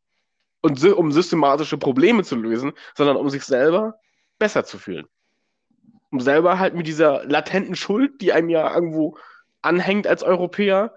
[0.62, 4.00] und, um systematische Probleme zu lösen, sondern um sich selber
[4.40, 5.08] besser zu fühlen.
[6.12, 9.18] Um selber halt mit dieser latenten Schuld, die einem ja irgendwo
[9.62, 10.94] anhängt als Europäer,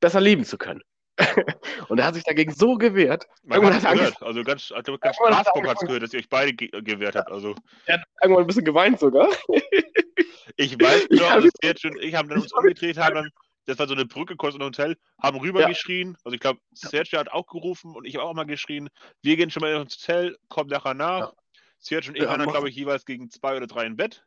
[0.00, 0.82] besser leben zu können.
[1.88, 3.26] und er hat sich dagegen so gewehrt.
[3.42, 4.22] Man Irgendwann hat er gehört.
[4.22, 7.30] Also ganz, glaube, ganz Straßburg hat es gehört, dass ihr euch beide ge gewehrt habt.
[7.30, 7.56] Also
[7.86, 9.28] Er hat irgendwann ein bisschen geweint sogar.
[10.56, 13.30] ich weiß hab- dass jetzt schon, ich habe dann uns umgedreht, haben dann,
[13.66, 15.66] das war so eine Brücke, kostet ein Hotel, haben rüber Ja.
[15.68, 18.88] Also ich glaube, Sergio hat auch gerufen und ich habe auch mal geschrien,
[19.22, 21.20] wir gehen schon mal ins Hotel, kommt nachher nach.
[21.20, 21.32] Ja.
[21.80, 24.24] Sergio und ich waren dann, glaube ich, jeweils gegen zwei oder drei im Bett.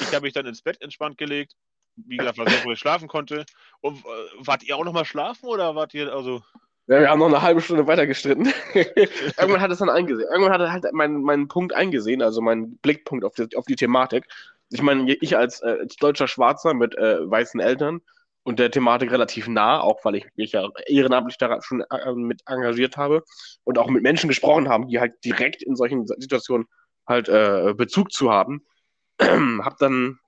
[0.00, 1.54] Ich habe mich dann ins Bett entspannt gelegt.
[1.96, 3.44] Wie gesagt, was ich, schlafen konnte.
[3.80, 4.02] Und äh,
[4.38, 6.42] wart ihr auch noch mal schlafen oder wart ihr, also,
[6.86, 8.52] Ja, wir haben noch eine halbe Stunde weiter gestritten.
[8.74, 10.28] Irgendwann hat es dann eingesehen.
[10.30, 13.76] Irgendwann hat er halt meinen, meinen Punkt eingesehen, also meinen Blickpunkt auf die, auf die
[13.76, 14.26] Thematik.
[14.70, 18.00] Ich meine, ich als, äh, deutscher Schwarzer mit äh, weißen Eltern
[18.42, 22.42] und der Thematik relativ nah, auch weil ich mich ja ehrenamtlich da schon äh, mit
[22.46, 23.22] engagiert habe
[23.64, 26.66] und auch mit Menschen gesprochen haben, die halt direkt in solchen Situationen
[27.06, 28.64] halt äh, Bezug zu haben,
[29.20, 30.18] habe dann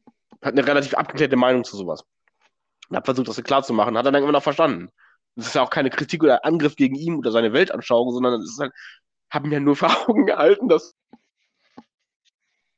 [0.44, 2.04] halt eine relativ abgeklärte Meinung zu sowas.
[2.88, 4.90] Und habe versucht, das klar zu machen, hat er dann immer noch verstanden.
[5.36, 8.50] Das ist ja auch keine Kritik oder Angriff gegen ihn oder seine Weltanschauung, sondern es
[8.50, 8.72] ist halt,
[9.30, 10.94] habe mir nur vor Augen gehalten, dass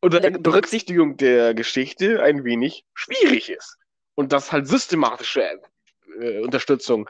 [0.01, 3.77] unter Berücksichtigung der Geschichte ein wenig schwierig ist.
[4.15, 5.61] Und dass halt systematische
[6.21, 7.09] äh, Unterstützung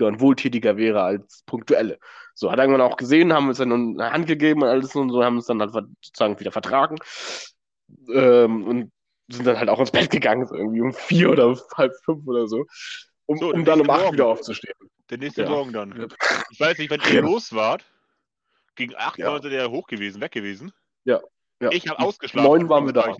[0.00, 1.98] und wohltätiger wäre als punktuelle.
[2.34, 5.10] So, hat er irgendwann auch gesehen, haben uns dann eine Hand gegeben und alles und
[5.10, 6.96] so, haben uns dann halt sozusagen wieder vertragen.
[8.08, 8.92] Ähm, und
[9.28, 12.46] sind dann halt auch ins Bett gegangen, so irgendwie um vier oder halb fünf oder
[12.46, 12.66] so,
[13.26, 14.14] um, So, um dann um acht Morgen.
[14.14, 14.74] wieder aufzustehen.
[15.10, 15.50] Der nächste Ja.
[15.50, 16.08] Morgen dann.
[16.50, 17.20] Ich weiß nicht, wenn ihr Ja.
[17.20, 17.84] los wart.
[18.76, 19.32] Gegen 8 Ja.
[19.32, 20.72] war der hoch gewesen, weg gewesen.
[21.04, 21.20] Ja.
[21.70, 22.48] Ich habe ausgeschlafen.
[22.48, 23.16] Neun waren wir da.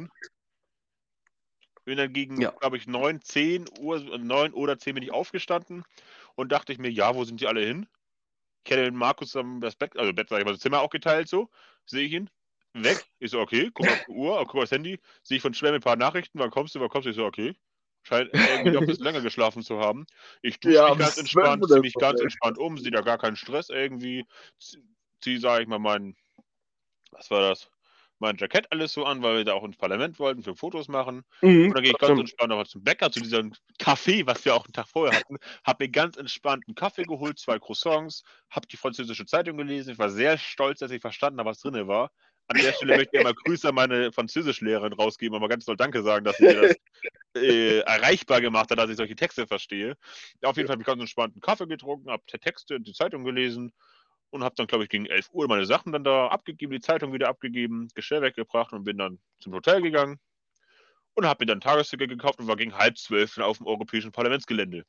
[1.84, 5.84] Bin dann gegen, glaube ich, 9, 10 Uhr, 9 oder 10 bin ich aufgestanden
[6.34, 7.86] und dachte ich mir, ja, wo sind die alle hin?
[8.64, 11.28] Ich hätte mit Markus das Bett, also Bett, sag ich mal, das Zimmer auch geteilt
[11.28, 11.50] so.
[11.86, 12.30] Sehe ich ihn.
[12.74, 13.06] Weg.
[13.18, 15.80] Ich so, okay, guck auf die Uhr, guck aufs Handy, sehe ich von Schwemme ein
[15.82, 17.10] paar Nachrichten, wann kommst du, wann kommst du?
[17.10, 17.54] Ich so, okay.
[18.02, 20.06] Scheint irgendwie noch ein bisschen länger geschlafen zu haben.
[20.42, 23.00] Ich dusche Ja, mich ganz entspannt, 12 oder ziehe mich ganz entspannt um, sehe da
[23.00, 24.26] gar keinen Stress irgendwie.
[25.20, 26.14] Ziehe, sag ich mal, mein,
[27.12, 27.70] was war das?
[28.20, 31.24] Mein Jackett alles so an, weil wir da auch ins Parlament wollten, für Fotos machen.
[31.42, 32.20] Mhm, Und dann gehe ich ganz stimmt.
[32.20, 35.36] entspannt nochmal zum Bäcker, zu diesem Kaffee, was wir auch einen Tag vorher hatten.
[35.64, 39.92] Habe mir ganz entspannt einen Kaffee geholt, zwei Croissants, habe die französische Zeitung gelesen.
[39.92, 42.10] Ich war sehr stolz, dass ich verstanden habe, was drin war.
[42.46, 45.76] An der Stelle möchte ich einmal Grüße an meine Französischlehrerin rausgeben und mal ganz doll
[45.76, 46.76] Danke sagen, dass sie mir das
[47.42, 49.96] äh, erreichbar gemacht hat, dass ich solche Texte verstehe.
[50.42, 52.92] Ja, auf jeden Fall habe ich ganz entspannt einen Kaffee getrunken, habe die Texte, die
[52.92, 53.72] Zeitung gelesen
[54.30, 57.12] und habe dann, glaube ich, gegen 11 Uhr meine Sachen dann da abgegeben, die Zeitung
[57.12, 60.18] wieder abgegeben, Geschirr weggebracht und bin dann zum Hotel gegangen
[61.14, 64.84] und habe mir dann Tagesticket gekauft und war gegen halb zwölf auf dem europäischen Parlamentsgelände.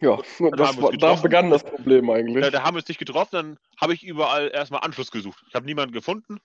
[0.00, 0.18] Ja,
[0.52, 2.42] das da begann das Problem eigentlich.
[2.42, 5.42] Ja, da haben wir uns nicht getroffen, dann habe ich überall erstmal Anschluss gesucht.
[5.48, 6.38] Ich habe niemanden gefunden.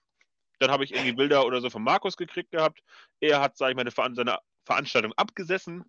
[0.59, 2.81] Dann habe ich irgendwie Bilder oder so von Markus gekriegt gehabt.
[3.19, 5.83] Er hat, sage ich mal, Veran seine Veranstaltung abgesessen.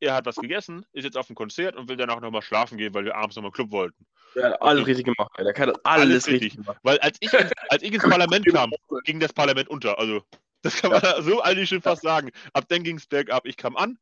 [0.00, 2.92] Er hat was gegessen, ist jetzt auf dem Konzert und will danach nochmal schlafen gehen,
[2.94, 4.06] weil wir abends nochmal Club wollten.
[4.34, 5.30] Ja, alles richtig gemacht.
[5.38, 6.56] Das alles, Alles richtig richtig.
[6.56, 6.78] gemacht.
[6.82, 8.72] Weil als ich, ins- als ich ins Parlament kam,
[9.04, 9.98] ging das Parlament unter.
[9.98, 10.22] Also,
[10.62, 12.30] das kann man so eigentlich schon fast sagen.
[12.52, 13.46] Ab dann ging es bergab.
[13.46, 13.98] Ich kam an,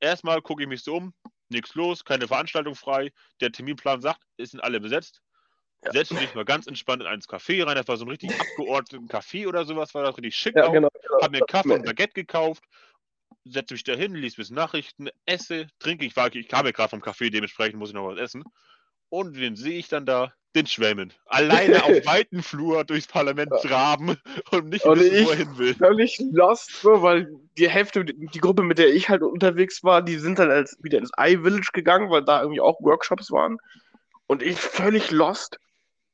[0.00, 1.14] erstmal gucke ich mich so um,
[1.48, 3.12] nichts los, keine Veranstaltung frei.
[3.40, 5.22] Der Terminplan sagt, es sind alle besetzt.
[5.84, 5.92] Ja.
[5.92, 7.74] Setze mich mal ganz entspannt in eins Café rein.
[7.74, 10.54] Das war so ein richtig abgeordneten Café oder sowas, war das richtig schick.
[10.56, 10.72] Ja, auch.
[10.72, 10.90] genau.
[10.92, 11.22] genau.
[11.22, 12.62] Hab mir einen Kaffee und ein Baguette gekauft,
[13.44, 16.04] setze mich da hin, lies bis Nachrichten, esse, trinke.
[16.04, 18.44] Ich, war, ich kam ja gerade vom Café, dementsprechend muss ich noch was essen.
[19.08, 20.32] Und wen sehe ich dann da?
[20.54, 21.12] Den Schwämmen.
[21.26, 24.16] Alleine auf weiten Flur durchs Parlament traben
[24.50, 25.74] und nicht Und wissen, wo er ich- hin will.
[25.74, 30.16] Völlig lost, so, weil die Hälfte, die Gruppe, mit der ich halt unterwegs war, die
[30.18, 33.56] sind dann als, wieder ins iVillage gegangen, weil da irgendwie auch Workshops waren.
[34.26, 35.58] Und ich völlig lost,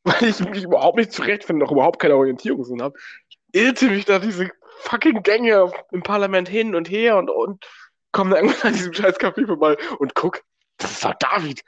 [0.06, 2.96] weil ich mich überhaupt nicht zurechtfinde, noch überhaupt keine Orientierungssinn habe.
[3.52, 7.66] Irrte mich da diese fucking Gänge im Parlament hin und her und, und
[8.12, 10.42] komme dann irgendwann an diesem scheiß Café vorbei und guck,
[10.78, 11.62] das ist doch David.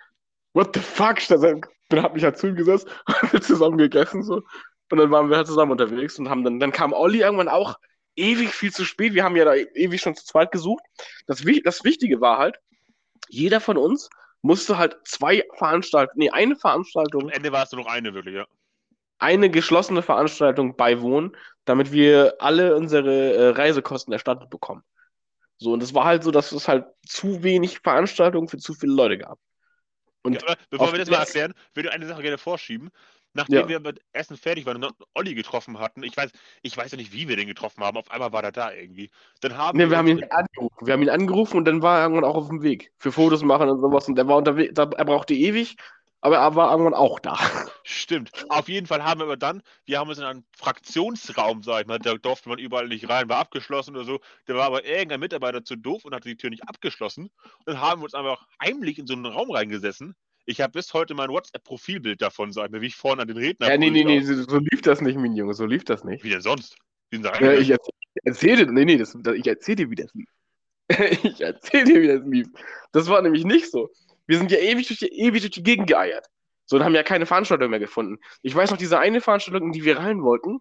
[0.53, 1.18] What the fuck?
[1.18, 2.87] Ich hab mich halt zu ihm gesetzt
[3.22, 4.42] und wir zusammen gegessen so.
[4.90, 7.77] Und dann waren wir halt zusammen unterwegs und haben dann, dann kam Olli irgendwann auch
[8.14, 9.14] ewig viel zu spät.
[9.14, 10.83] Wir haben ja da ewig schon zu zweit gesucht.
[11.27, 12.59] Das, das Wichtige war halt,
[13.29, 14.09] jeder von uns
[14.42, 18.35] musste halt zwei Veranstaltungen, nee, eine Am Veranstaltung, Ende war es nur noch eine, wirklich,
[18.35, 18.46] ja.
[19.18, 24.83] eine geschlossene Veranstaltung beiwohnen, damit wir alle unsere äh, Reisekosten erstattet bekommen.
[25.59, 28.92] So, und es war halt so, dass es halt zu wenig Veranstaltungen für zu viele
[28.92, 29.38] Leute gab.
[30.22, 32.90] Und ja bevor wir das mal erklären, würde ich eine Sache gerne vorschieben.
[33.34, 33.68] Nachdem Ja.
[33.68, 36.30] wir mit Essen fertig waren und Olli getroffen hatten, ich weiß,
[36.62, 39.10] ich weiß ja nicht, wie wir den getroffen haben, auf einmal war er da irgendwie.
[39.40, 40.86] Dann haben Nee, wir haben uns- ihn angerufen.
[40.86, 43.42] Wir haben ihn angerufen und dann war er irgendwann auch auf dem Weg für Fotos
[43.42, 44.08] machen und sowas.
[44.08, 45.76] Und er war unterwegs, er brauchte ewig,
[46.20, 47.34] aber er war irgendwann auch da.
[47.84, 48.32] Stimmt.
[48.48, 51.86] Auf jeden Fall haben wir aber dann, wir haben uns in einen Fraktionsraum, sag ich
[51.86, 54.20] mal, da durfte man überall nicht rein, war abgeschlossen oder so.
[54.46, 57.24] Da war aber irgendein Mitarbeiter zu doof und hatte die Tür nicht abgeschlossen.
[57.58, 60.16] Und dann haben wir uns einfach heimlich in so einen Raum reingesessen.
[60.48, 63.68] Ich habe bis heute mein WhatsApp-Profilbild davon, sag mal, wie ich vorne an den Redner
[63.68, 66.24] Ja, nee, nee, nee, so, so lief das nicht, mein Junge, so lief das nicht.
[66.24, 66.78] Wie denn sonst?
[67.11, 69.94] Wie da Ja, ich erzähl, ich erzähl dir, nee, nee, das, ich erzähl dir, wie
[69.96, 70.30] das lief.
[71.22, 72.49] ich erzähl dir, wie das lief.
[72.92, 73.90] Das war nämlich nicht so.
[74.26, 76.26] Wir sind ja ewig durch die, ewig durch die Gegend geeiert.
[76.64, 78.18] So, und haben ja keine Veranstaltung mehr gefunden.
[78.40, 80.61] Ich weiß noch, diese eine Veranstaltung, in die wir rein wollten,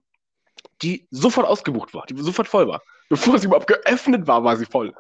[0.81, 2.81] die sofort ausgebucht war, die sofort voll war.
[3.07, 4.93] Bevor sie überhaupt geöffnet war, war sie voll.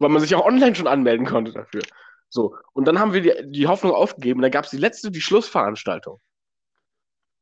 [0.00, 1.82] Weil man sich auch online schon anmelden konnte dafür.
[2.30, 4.40] So, und dann haben wir die, die Hoffnung aufgegeben.
[4.40, 6.20] Dann gab es die letzte, die Schlussveranstaltung.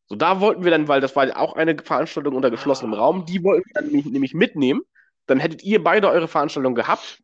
[0.07, 2.99] So, da wollten wir dann, weil das war auch eine Veranstaltung unter geschlossenem Ah.
[2.99, 4.81] Raum, die wollten wir dann nämlich, nämlich mitnehmen.
[5.27, 7.23] Dann hättet ihr beide eure Veranstaltung gehabt.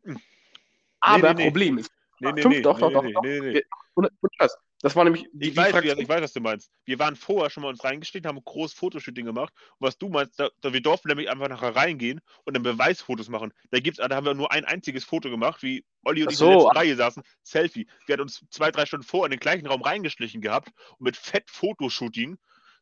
[0.99, 1.49] Aber nee, nee.
[1.49, 3.21] Problem ist, Nee, nee, Fünf, nee, doch, nee, doch, doch, nee, doch.
[3.23, 3.63] nee, nee, nee.
[3.93, 6.69] und, und das, das war nämlich die, Ich weiß, Fraktion- ich weiß, was du meinst.
[6.85, 9.53] Wir waren vorher schon mal uns reingestiegen, haben ein großes Fotoshooting gemacht.
[9.79, 13.29] Und was du meinst, da, da wir durften nämlich einfach nachher reingehen und dann Beweisfotos
[13.29, 13.53] machen.
[13.71, 16.37] Da gibt's, da haben wir nur ein einziges Foto gemacht, wie Olli und Ach ich
[16.37, 16.67] so, in der.
[16.75, 17.23] Reihe saßen.
[17.43, 17.87] Selfie.
[18.05, 21.17] Wir hatten uns zwei, drei Stunden vor in den gleichen Raum reingeschlichen gehabt und mit
[21.17, 22.37] fett Fotoshooting.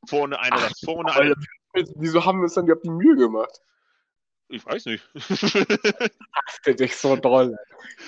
[0.07, 1.35] Vorne einer, Ach, das vorne einer.
[1.95, 3.59] Wieso haben wir uns dann überhaupt die Mühe gemacht?
[4.49, 5.03] Ich weiß nicht.
[5.15, 7.57] Ist echt so toll.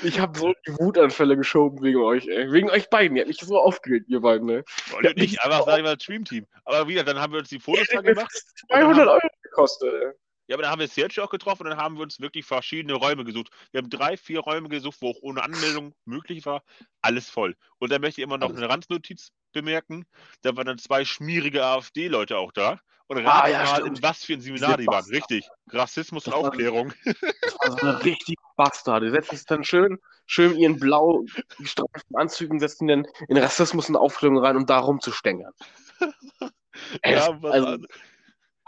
[0.04, 2.52] Ich habe so die Wutanfälle geschoben wegen euch, ey.
[2.52, 3.18] Wegen euch beiden.
[3.18, 4.64] Ihr habt mich so aufgeregt, ihr beiden, ne?
[4.94, 6.46] Olli und ich, einfach sag ich mal, Dream Team.
[6.66, 8.32] Aber wieder, dann haben wir uns die Fotos da Mir hat gemacht.
[8.34, 10.12] das 200 Euro gekostet, ey.
[10.48, 12.94] Ja, aber dann haben wir Sergio auch getroffen und dann haben wir uns wirklich verschiedene
[12.94, 13.50] Räume gesucht.
[13.72, 16.64] Wir haben drei, vier Räume gesucht, wo auch ohne Anmeldung möglich war.
[17.02, 17.56] Alles voll.
[17.80, 20.06] Und dann möchte ich immer noch Alles eine Randnotiz bemerken.
[20.44, 22.80] Da waren dann zwei schmierige AfD-Leute auch da.
[23.08, 23.97] Und Ah, ja, mal, stimmt.
[23.97, 25.06] in was für ein Seminar die waren.
[25.06, 25.47] Richtig.
[25.72, 26.93] Rassismus und Aufklärung.
[27.41, 29.03] Das war so eine richtige Bastard.
[29.03, 31.24] Die setzen sich dann schön, schön in ihren blau
[31.60, 35.53] gestreiften Anzügen, setzen dann in Rassismus und Aufklärung rein, um da rumzustängern.
[37.01, 37.78] Ey, Ja, also,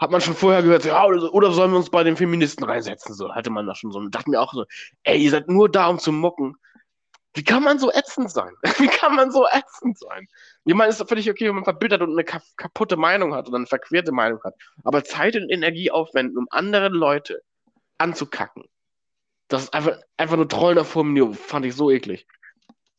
[0.00, 3.14] hat man schon vorher gehört, ja, oder, oder sollen wir uns bei den Feministen reinsetzen?
[3.14, 3.98] So, hatte man da schon so.
[3.98, 4.64] Und dachte mir auch so,
[5.02, 6.54] ey, ihr seid nur da, um zu mocken.
[7.34, 8.52] Wie kann man so ätzend sein?
[8.78, 10.26] Wie kann man so ätzend sein?
[10.64, 13.48] Ich meine, es ist völlig okay, wenn man verbittert und eine ka kaputte Meinung hat
[13.48, 14.54] oder eine verquerte Meinung hat.
[14.84, 17.42] Aber Zeit und Energie aufwenden, um andere Leute
[17.98, 18.64] anzukacken.
[19.48, 21.32] Das ist einfach, einfach nur Trollen auf hohem Niveau.
[21.32, 22.26] Fand ich so eklig.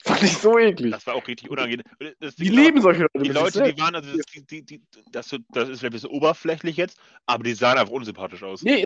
[0.04, 0.92] Fand ich so eklig.
[0.92, 1.84] das war auch richtig unangenehm.
[2.20, 3.20] Das Die leben solche Leute.
[3.20, 6.98] Die Leute, die waren, also das, die, die, das, das ist ein bisschen oberflächlich jetzt,
[7.26, 8.62] aber die sahen einfach unsympathisch aus.
[8.62, 8.86] Nee,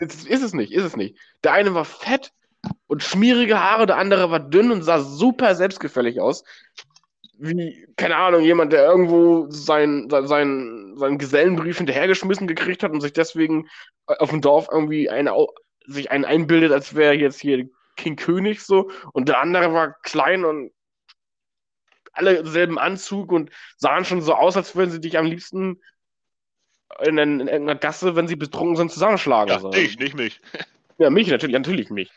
[0.00, 1.16] ist es nicht, ist es nicht.
[1.44, 2.32] Der eine war fett
[2.86, 6.44] und schmierige Haare, der andere war dünn und sah super selbstgefällig aus.
[7.38, 13.00] Wie, keine Ahnung, jemand, der irgendwo sein, sein, sein, seinen Gesellenbrief hinterhergeschmissen gekriegt hat und
[13.00, 13.68] sich deswegen
[14.06, 15.34] auf dem Dorf irgendwie eine,
[15.86, 18.90] sich einen einbildet, als wäre jetzt hier King König so.
[19.12, 20.72] Und der andere war klein und
[22.12, 25.80] alle selben Anzug und sahen schon so aus, als würden sie dich am liebsten
[26.98, 29.48] in, in, in irgendeiner Gasse, wenn sie betrunken sind, zusammenschlagen.
[29.48, 29.70] Ja, so.
[29.70, 30.40] dich, nicht mich.
[30.98, 32.10] Ja, mich natürlich, natürlich mich.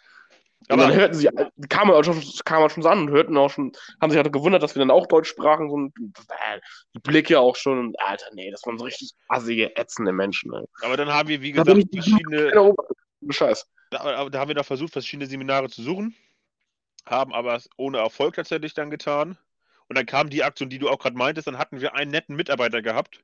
[0.69, 1.29] Aber dann hörten sie,
[1.69, 4.31] kamen auch schon, kamen auch schon so an und hörten auch schon, haben sich halt
[4.31, 6.59] gewundert, dass wir dann auch Deutsch sprachen so, und äh,
[6.93, 10.51] die Blicke auch schon und Alter, nee, das waren so richtig assige, ätzende Menschen.
[10.51, 10.65] Ne.
[10.81, 12.75] Aber dann haben wir, wie gesagt, verschiedene,
[13.29, 13.67] Scheiß.
[13.89, 16.15] da, da haben wir da versucht, verschiedene Seminare zu suchen,
[17.05, 19.37] haben aber ohne Erfolg tatsächlich dann getan.
[19.89, 22.35] Und dann kam die Aktion, die du auch gerade meintest, dann hatten wir einen netten
[22.35, 23.21] Mitarbeiter gehabt.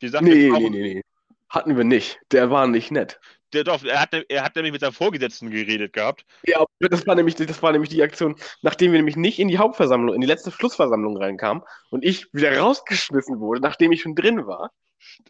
[0.00, 1.02] Die sagten, Nee, wir nee, nee, nee.
[1.48, 2.18] Hatten wir nicht.
[2.32, 3.20] Der war nicht nett.
[3.54, 6.24] Der, doch, er, hat, er hat nämlich mit seinem Vorgesetzten geredet gehabt.
[6.44, 9.58] Ja, das war nämlich, das war nämlich die Aktion, nachdem wir nämlich nicht in die
[9.58, 14.46] Hauptversammlung, in die letzte Schlussversammlung reinkamen und ich wieder rausgeschmissen wurde, nachdem ich schon drin
[14.46, 14.70] war.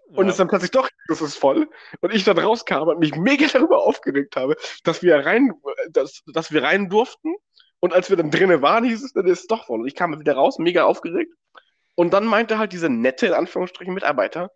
[0.09, 0.31] Und Ja.
[0.31, 1.68] es dann plötzlich doch, das ist voll.
[2.01, 5.53] Und ich dann rauskam und mich mega darüber aufgeregt habe, dass wir rein,
[5.91, 7.35] dass, dass wir rein durften.
[7.81, 9.81] Und als wir dann drinnen waren, hieß es, dann ist es doch voll.
[9.81, 11.33] Und ich kam wieder raus, mega aufgeregt.
[11.97, 14.51] Und dann meinte halt dieser nette, in Anführungsstrichen, Mitarbeiter,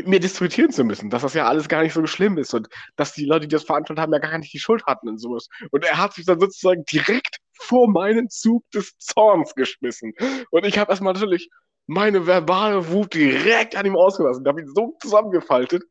[0.00, 2.68] mit mir diskutieren zu müssen, dass das ja alles gar nicht so schlimm ist und
[2.96, 5.48] dass die Leute, die das veranstaltet haben, ja gar nicht die Schuld hatten und sowas.
[5.70, 10.14] Und er hat sich dann sozusagen direkt vor meinen Zug des Zorns geschmissen.
[10.50, 11.50] Und ich habe erstmal natürlich
[11.86, 14.42] meine verbale Wut direkt an ihm ausgelassen.
[14.42, 15.82] Ich habe ihn so zusammengefaltet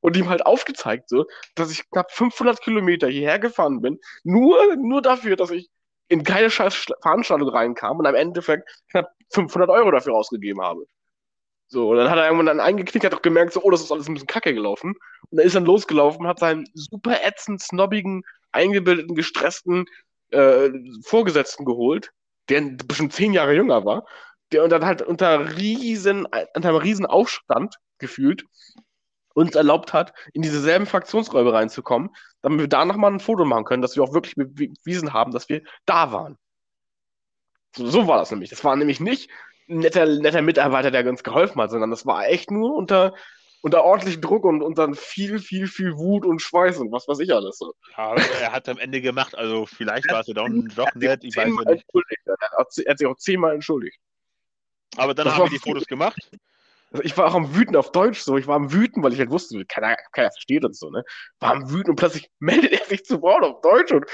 [0.00, 5.00] und ihm halt aufgezeigt, so, dass ich knapp 500 Kilometer hierher gefahren bin, nur, nur
[5.00, 5.70] dafür, dass ich
[6.08, 10.84] in keine scheiß Veranstaltung reinkam und am Endeffekt knapp 500 Euro dafür ausgegeben habe.
[11.68, 13.90] So, und dann hat er irgendwann dann eingeknickt, hat doch gemerkt, so, oh, das ist
[13.90, 14.94] alles ein bisschen kacke gelaufen.
[15.30, 19.86] Und er ist dann losgelaufen, hat seinen super ätzend, snobbigen, eingebildeten, gestressten
[20.30, 20.70] äh,
[21.02, 22.12] Vorgesetzten geholt,
[22.48, 24.06] der bestimmt zehn Jahre jünger war,
[24.52, 28.44] der und dann halt unter riesen, unter einem riesen Aufstand gefühlt
[29.34, 32.08] uns erlaubt hat, in diese selben Fraktionsräume reinzukommen,
[32.40, 35.50] damit wir da nochmal ein Foto machen können, dass wir auch wirklich bewiesen haben, dass
[35.50, 36.38] wir da waren.
[37.76, 38.48] So, so war das nämlich.
[38.48, 39.28] Das war nämlich nicht
[39.66, 43.14] netter, netter Mitarbeiter, der uns geholfen hat, sondern das war echt nur unter,
[43.62, 47.32] unter ordentlichem Druck und unter viel, viel, viel Wut und Schweiß und was weiß ich
[47.32, 47.58] alles.
[47.58, 47.74] So.
[47.96, 51.36] Ja, er hat am Ende gemacht, also vielleicht war es ja doch, doch nett, ich
[51.36, 51.84] weiß nicht.
[52.26, 53.98] Er hat, sich auch zehnmal entschuldigt.
[54.96, 56.30] Aber dann Das haben wir die Fotos gemacht.
[56.92, 58.36] Also ich war auch am Wüten auf Deutsch so.
[58.36, 61.04] Ich war am Wüten, weil ich halt wusste, keiner, keiner versteht uns so, ne?
[61.40, 64.06] War am Wüten und plötzlich meldet er sich zu Wort auf Deutsch und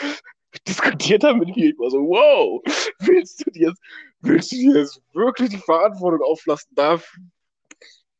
[0.69, 1.71] diskutiert dann mit mir.
[1.71, 2.63] Ich war so, wow,
[3.01, 3.83] willst du dir jetzt,
[4.21, 7.01] willst du dir jetzt wirklich die Verantwortung auflassen, da,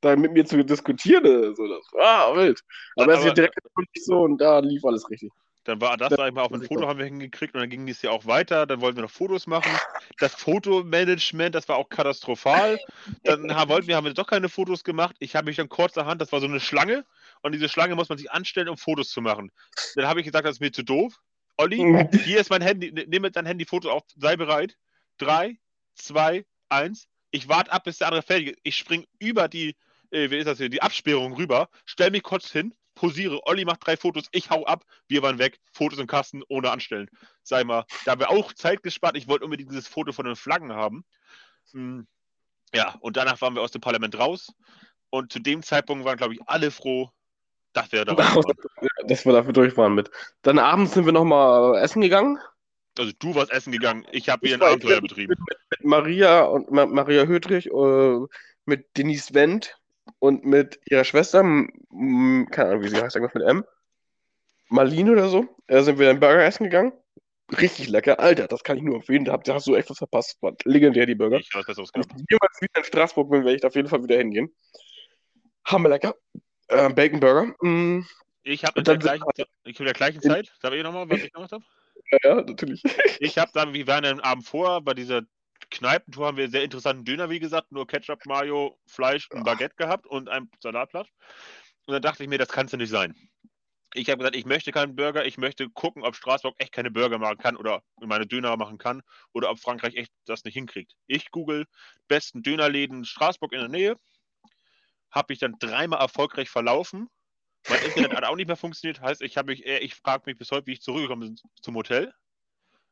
[0.01, 1.55] da mit mir zu diskutieren?
[1.55, 2.61] So, das war wild.
[2.97, 3.59] Aber, er ist Aber- ja direkt
[3.99, 5.31] so und da lief alles richtig.
[5.65, 7.89] Dann war das, sag ich mal, auf ein Foto haben wir hingekriegt und dann ging
[7.89, 8.67] es ja auch weiter.
[8.67, 9.71] Dann wollten wir noch Fotos machen.
[10.19, 12.81] Das Fotomanagement, das war auch katastrophal.
[13.23, 15.15] Dann haben, wollten wir, haben wir doch keine Fotos gemacht.
[15.21, 17.05] Ich habe mich dann kurzerhand, das war so eine Schlange
[17.43, 19.53] und diese Schlange muss man sich anstellen, um Fotos zu machen.
[19.95, 21.21] Dann habe ich gesagt, das ist mir zu doof.
[21.57, 24.77] Olli, hier ist mein Handy, nimm mit dein Handy-Foto auf, sei bereit.
[25.19, 25.59] Drei,
[25.95, 27.09] zwei, eins.
[27.31, 28.59] Ich warte ab, bis der andere fertig ist.
[28.63, 29.77] Ich spring über die,
[30.11, 33.41] äh, wie ist das hier, die Absperrung rüber, stell mich kurz hin, posiere.
[33.47, 37.09] Olli macht drei Fotos, ich hau ab, wir waren weg, Fotos im Kasten, ohne anstellen.
[37.43, 39.17] Sag mal, da haben wir auch Zeit gespart.
[39.17, 41.05] Ich wollte unbedingt dieses Foto von den Flaggen haben.
[41.73, 42.07] Hm,
[42.75, 44.53] ja, und danach waren wir aus dem Parlament raus.
[45.11, 47.11] Und zu dem Zeitpunkt waren, glaube ich, alle froh,
[47.73, 48.15] dass wir da.
[49.07, 50.11] Dass wir dafür durch waren mit.
[50.43, 52.39] Dann abends sind wir nochmal essen gegangen.
[52.99, 55.35] Also du warst essen gegangen, ich habe wieder Ich ein Abenteuer betrieben.
[55.49, 58.19] Mit, mit Maria und Ma Maria Hödrich, äh,
[58.67, 59.79] mit Denise Wendt
[60.19, 63.65] und mit ihrer Schwester, M keine Ahnung, wie sie heißt, irgendwas mit M.
[64.69, 65.47] Marlene oder so.
[65.67, 66.93] Da sind wir dann Burger essen gegangen.
[67.61, 68.21] Richtig lecker.
[68.21, 69.25] Alter, das kann ich nur empfehlen.
[69.25, 70.39] Da, hast du echt was verpasst.
[70.41, 71.39] War legendär, die Burger.
[71.39, 73.89] Ich weiß besseres Wenn ich jemals wieder in Straßburg bin, werde ich da auf jeden
[73.89, 74.55] Fall wieder hingehen.
[75.67, 76.15] Hammerlecker.
[76.73, 77.55] Äh, Bacon Burger.
[77.61, 78.05] Mm,
[78.43, 79.25] Ich habe in der gleichen,
[79.65, 81.65] ich hab der gleichen Zeit, sag ich nochmal, was ich gemacht habe?
[82.11, 82.83] ja, ja, natürlich.
[83.21, 85.23] Ich habe dann, wir waren am Abend vorher bei dieser
[85.71, 90.07] Kneipentour, haben wir sehr interessanten Döner, wie gesagt, nur Ketchup, Mayo, Fleisch, ein Baguette gehabt
[90.07, 91.09] und ein Salatblatt.
[91.87, 93.15] Und dann dachte ich mir, das kannst du nicht sein.
[93.95, 97.19] Ich habe gesagt, ich möchte keinen Burger, ich möchte gucken, ob Straßburg echt keine Burger
[97.19, 99.03] machen kann oder meine Döner machen kann
[99.35, 100.95] oder ob Frankreich echt das nicht hinkriegt.
[101.07, 101.67] Ich google
[102.09, 103.97] besten Dönerläden Straßburg in der Nähe,
[105.13, 107.09] habe mich dann dreimal erfolgreich verlaufen.
[107.69, 110.51] Mein Internet hat auch nicht mehr funktioniert, heißt, ich, hab mich, ich frage mich bis
[110.51, 112.13] heute, wie ich zurückgekommen bin zum Hotel.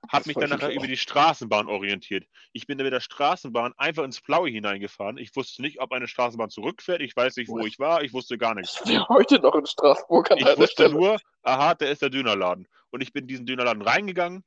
[0.09, 2.27] Habe mich dann ich nachher über die Straßenbahn orientiert.
[2.53, 5.18] Ich bin dann mit der Straßenbahn einfach ins Blaue hineingefahren.
[5.18, 7.03] Ich wusste nicht, ob eine Straßenbahn zurückfährt.
[7.03, 8.03] Ich weiß nicht, wo ich war.
[8.03, 8.81] Ich wusste gar nichts.
[8.87, 10.95] Ich heute noch in Straßburg an Ich wusste Stelle.
[10.95, 12.66] nur, aha, da ist der Dönerladen.
[12.91, 14.43] Und ich bin in diesen Dönerladen reingegangen.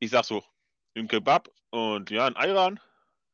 [0.00, 0.42] Ich sag so,
[0.96, 2.80] ein Kebab und ja, ein Ayran.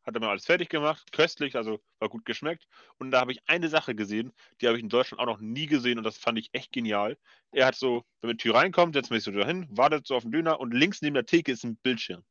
[0.07, 1.11] Hat er mir alles fertig gemacht.
[1.11, 2.68] Köstlich, also war gut geschmeckt.
[2.98, 5.66] Und da habe ich eine Sache gesehen, die habe ich in Deutschland auch noch nie
[5.66, 7.18] gesehen und das fand ich echt genial.
[7.50, 10.14] Er hat so, wenn man die Tür reinkommt, setzt man sich so dahin, wartet so
[10.14, 12.24] auf den Döner und links neben der Theke ist ein Bildschirm.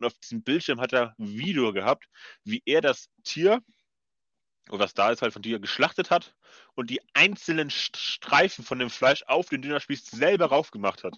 [0.00, 2.08] Und auf diesem Bildschirm hat er ein Video gehabt,
[2.42, 3.62] wie er das Tier,
[4.68, 6.34] oder was da ist, halt von Tier geschlachtet hat
[6.74, 11.16] und die einzelnen St- Streifen von dem Fleisch auf den Dönerspieß selber raufgemacht hat.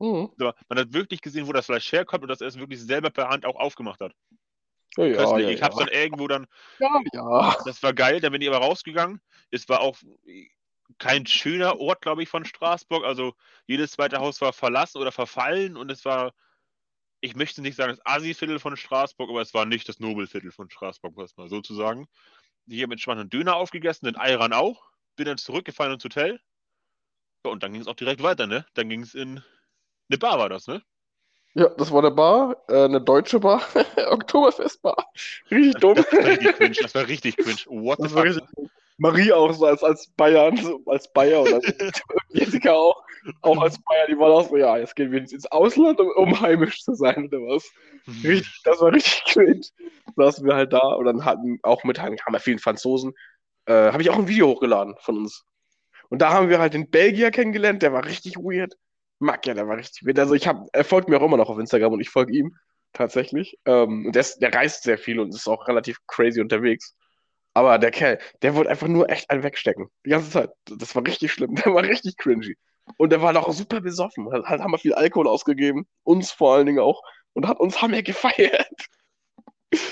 [0.00, 0.32] Mhm.
[0.38, 3.28] Man hat wirklich gesehen, wo das Fleisch herkommt und dass er es wirklich selber per
[3.28, 4.12] Hand auch aufgemacht hat.
[4.96, 5.46] Ja, ja, Köstlich.
[5.46, 5.86] ja, ich habe es ja.
[5.86, 6.46] dann irgendwo dann,
[6.78, 7.56] ja, ja.
[7.64, 9.20] das war geil, dann bin ich aber rausgegangen.
[9.50, 9.98] Es war auch
[10.98, 13.04] kein schöner Ort, glaube ich, von Straßburg.
[13.04, 13.34] Also
[13.66, 16.32] jedes zweite Haus war verlassen oder verfallen und es war,
[17.20, 20.70] ich möchte nicht sagen das Asi-Viertel von Straßburg, aber es war nicht das Nobelviertel von
[20.70, 22.08] Straßburg, was mal so zu sagen.
[22.66, 26.40] Ich habe entspannt einen Döner aufgegessen, den Ayran auch, bin dann zurückgefahren ins Hotel.
[27.44, 28.66] Ja, und dann ging es auch direkt weiter, ne?
[28.74, 29.42] Dann ging es in
[30.10, 30.82] eine Bar, war das, ne?
[31.58, 33.60] Ja, das war eine Bar, äh, eine deutsche Bar,
[34.10, 35.10] Oktoberfestbar.
[35.50, 35.96] Richtig dumm.
[35.96, 37.58] Das war richtig cringe, das war richtig cringe.
[37.66, 38.70] What the Das war fuck?
[38.98, 41.50] Marie auch so als, als Bayern, so als Bayer und
[42.30, 43.02] Jessica auch,
[43.42, 46.40] auch als Bayer, die waren auch so, ja, jetzt gehen wir ins Ausland, um, um
[46.40, 47.68] heimisch zu sein oder was.
[48.22, 49.62] Richtig, das war richtig cringe.
[50.14, 53.14] Saßen wir halt da und dann hatten auch mit, haben wir vielen Franzosen,
[53.66, 55.44] äh, habe ich auch ein Video hochgeladen von uns.
[56.08, 58.76] Und da haben wir halt den Belgier kennengelernt, der war richtig weird.
[59.20, 60.18] Mag ja, der war richtig weird.
[60.18, 62.56] Also ich habe, er folgt mir auch immer noch auf Instagram und ich folge ihm
[62.92, 63.58] tatsächlich.
[63.64, 66.94] Ähm, und der, ist, der reist sehr viel und ist auch relativ crazy unterwegs.
[67.54, 69.88] Aber der Kerl, der wollte einfach nur echt einen wegstecken.
[70.06, 70.50] Die ganze Zeit.
[70.66, 71.54] Das war richtig schlimm.
[71.64, 72.56] Der war richtig cringy.
[72.96, 74.28] Und der war auch super besoffen.
[74.30, 75.86] Halt haben wir viel Alkohol ausgegeben.
[76.04, 77.02] Uns vor allen Dingen auch.
[77.32, 78.68] Und hat uns haben wir gefeiert.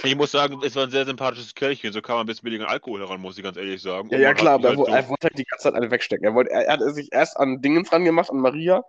[0.04, 1.92] Ich muss sagen, es war ein sehr sympathisches Kerlchen.
[1.92, 4.08] So kam man ein bisschen billigen Alkohol heran, muss ich ganz ehrlich sagen.
[4.10, 5.74] Ja, ja, klar, hat aber er, halt wo- so- er wollte halt die ganze Zeit
[5.74, 6.24] eine wegstecken.
[6.24, 8.82] Er, wollte, er, er hat sich erst an Dingens ran gemacht, an Maria.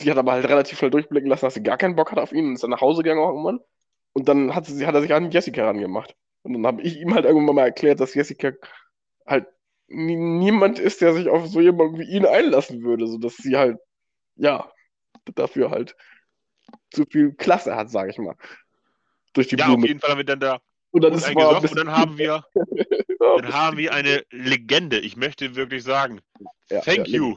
[0.00, 2.32] Die hat aber halt relativ schnell durchblicken lassen, dass sie gar keinen Bock hat auf
[2.32, 3.60] ihn und ist dann nach Hause gegangen auch irgendwann.
[4.14, 6.14] Und dann hat, sie, hat er sich an Jessica rangemacht.
[6.42, 8.52] Und dann habe ich ihm halt irgendwann mal erklärt, dass Jessica
[9.26, 9.46] halt
[9.88, 13.06] nie, niemand ist, der sich auf so jemanden wie ihn einlassen würde.
[13.06, 13.78] So dass sie halt,
[14.36, 14.70] ja,
[15.34, 15.96] dafür halt
[16.90, 18.36] zu viel Klasse hat, sage ich mal.
[19.32, 19.86] Durch die ja, auf Blume.
[19.86, 22.44] jeden Fall haben wir dann da Und dann gut ist mal und dann haben wir,
[23.18, 24.98] dann haben wir eine Legende.
[24.98, 26.20] Ich möchte wirklich sagen,
[26.70, 27.36] ja, thank ja, you,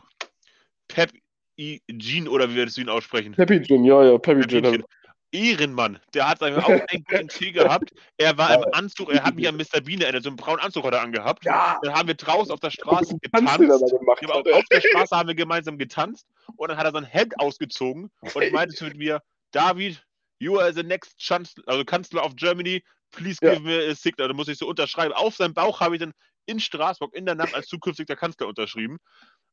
[0.88, 1.12] Pep.
[1.58, 3.34] Jean oder wie wir das ihn aussprechen.
[3.34, 4.62] Peppy Gin, ja, ja, Peppy Gin.
[4.64, 4.84] Pepinchen.
[5.32, 7.92] Ehrenmann, der hat auch einen guten Tee gehabt.
[8.18, 9.82] Er war im Anzug, er hat mich an Mr.
[9.82, 11.44] Bean erinnert, so einen braunen Anzug hat er angehabt.
[11.44, 13.58] Ja, Dann haben wir draußen auf der Straße getanzt.
[13.58, 16.26] gemacht Ja, auf der Straße haben wir gemeinsam getanzt
[16.56, 20.02] und dann hat er sein Hemd ausgezogen und meinte zu mir, David,
[20.40, 22.82] you are the next Chancellor, also Kanzler of Germany,
[23.12, 23.56] please Ja.
[23.56, 24.30] give me a signal.
[24.30, 25.14] Da muss ich so unterschreiben.
[25.14, 26.14] Auf seinem Bauch habe ich dann
[26.46, 29.00] in Straßburg in der Nacht als zukünftiger Kanzler unterschrieben.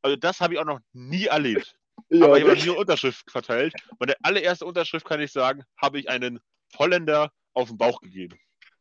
[0.02, 1.74] Also das habe ich auch noch nie erlebt.
[2.10, 3.74] Ja, aber ich habe eine Unterschrift verteilt.
[3.98, 6.38] Meine allererste Unterschrift, kann ich sagen, habe ich einen
[6.78, 8.38] Holländer auf den Bauch gegeben.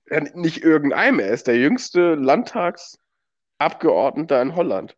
[0.09, 4.97] Ja, nicht irgendeinem, er ist der jüngste Landtagsabgeordnete in Holland.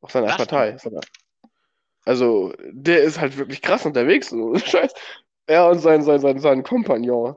[0.00, 0.76] Aus seiner Das Partei.
[2.04, 4.30] Also, der ist halt wirklich krass unterwegs.
[4.30, 4.54] So.
[4.58, 4.94] Scheiß.
[5.46, 7.36] Er und sein, sein, sein, sein Kompagnon.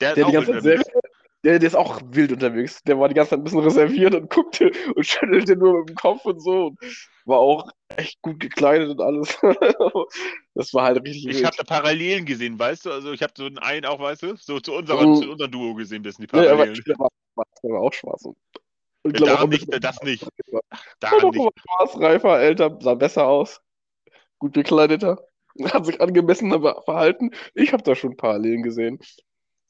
[0.00, 0.88] Der ist Der, die auch ganze Zeit unterwegs.
[1.46, 2.82] Der, der ist auch wild unterwegs.
[2.82, 5.94] Der war die ganze Zeit ein bisschen reserviert und guckte und schüttelte nur mit dem
[5.96, 6.66] Kopf und so.
[6.66, 6.78] Und
[7.24, 9.38] war auch echt gut gekleidet und alles.
[10.54, 12.90] Das war halt richtig Ich habe da Parallelen gesehen, weißt du?
[12.90, 15.22] Also ich habe so einen einen auch, weißt du, so zu unserem, Mhm.
[15.22, 16.82] zu unserem Duo gesehen, das sind die Ja, aber Parallelen.
[16.86, 17.08] der war,
[17.62, 18.24] der war auch schwarz.
[18.24, 18.36] Und,
[19.02, 20.22] und Ja, glaub auch nicht, bisschen- das nicht.
[21.00, 21.24] Doch nicht.
[21.24, 23.60] aber schwarz, reifer, älter, sah besser aus.
[24.38, 25.18] Gut gekleideter.
[25.64, 27.30] Hat sich angemessener be- verhalten.
[27.54, 28.98] Ich habe da schon Parallelen gesehen.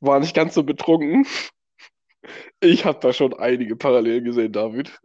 [0.01, 1.27] War nicht ganz so betrunken.
[2.61, 4.99] Ich habe da schon einige Parallelen gesehen, David.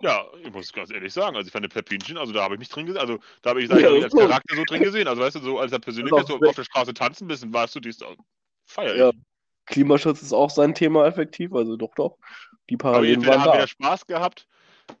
[0.00, 2.58] Ja, ich muss ganz ehrlich sagen, also ich fand den Pepinchen, also da habe ich
[2.58, 4.26] mich drin gesehen, also da habe ich sag ich Ja, das als.
[4.26, 6.64] Charakter so drin gesehen, also weißt du, so als er persönlich ist, so auf der
[6.64, 8.04] Straße tanzen, bisschen warst du, die ist
[8.64, 9.00] feier ich.
[9.00, 9.12] Ja.
[9.66, 12.18] Klimaschutz ist auch sein Thema effektiv, also doch, doch.
[12.70, 13.66] Die Parallelen wir haben waren wieder da.
[13.68, 14.48] Spaß gehabt.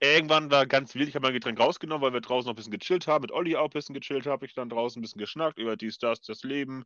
[0.00, 2.72] Irgendwann war ganz wild, ich habe mein Getränk rausgenommen, weil wir draußen noch ein bisschen
[2.72, 3.22] gechillt haben.
[3.22, 5.98] Mit Olli auch ein bisschen gechillt habe ich dann draußen ein bisschen geschnackt über dies,
[5.98, 6.84] das, das Leben,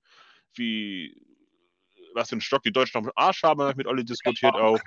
[0.54, 1.22] wie,
[2.16, 4.80] was für einen Stock die Deutschen dem Arsch haben, habe ich mit Olli diskutiert auch.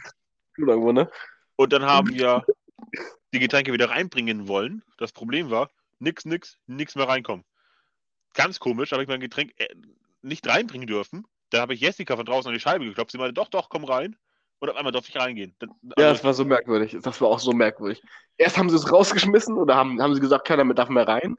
[0.57, 1.09] Irgendwo, ne?
[1.55, 2.43] Und dann haben wir
[3.33, 4.83] die Getränke wieder reinbringen wollen.
[4.97, 5.69] Das Problem war,
[5.99, 7.45] nix, nix, nix mehr reinkommen.
[8.33, 9.67] Ganz komisch, habe ich mein Getränk äh,
[10.21, 11.25] nicht reinbringen dürfen.
[11.49, 13.11] Da habe ich Jessica von draußen an die Scheibe geklopft.
[13.11, 14.17] Sie meinte, doch, doch, komm rein.
[14.59, 15.55] Und auf einmal durfte ich reingehen.
[15.59, 16.97] Dann, Ja, also, das war so merkwürdig.
[17.01, 18.03] Das war auch so merkwürdig.
[18.37, 21.37] Erst haben sie es rausgeschmissen oder haben, haben sie gesagt, keiner mehr darf mehr rein.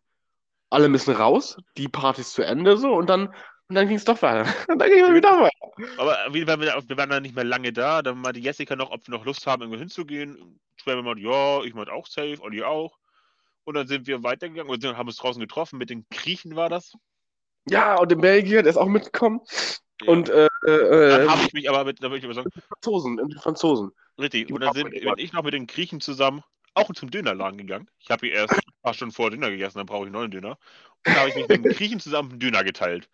[0.70, 1.58] Alle müssen raus.
[1.76, 3.34] Die Party ist zu Ende so und dann,
[3.70, 4.52] und dann ging es doch weiter.
[4.68, 5.92] Und dann ging es wieder weiter.
[5.96, 8.02] Aber wir waren, wir waren dann nicht mehr lange da.
[8.02, 10.58] Dann meinte Jessica noch, ob wir noch Lust haben, irgendwo hinzugehen.
[10.74, 12.98] Schwer meinte, ja, ich meinte auch safe, Olli auch.
[13.62, 15.78] Und dann sind wir weitergegangen und haben uns draußen getroffen.
[15.78, 16.96] Mit den Griechen war das.
[17.68, 19.40] Ja, und in Belgien, der ist auch mitgekommen.
[20.02, 20.08] Ja.
[20.08, 20.80] Und äh, dann
[21.22, 23.92] äh, habe ich mich aber mit, da will ich aber sagen, Franzosen, und die Franzosen.
[24.18, 24.50] richtig.
[24.50, 26.42] Und dann sind, mit bin ich noch mit den Griechen zusammen
[26.74, 27.88] auch zum Dönerladen gegangen.
[27.98, 30.30] Ich habe hier erst ein paar Stunden vor Döner gegessen, dann brauche ich einen neuen
[30.30, 30.58] Döner.
[31.06, 33.08] Und da habe ich mich mit den Griechen zusammen einen Döner geteilt.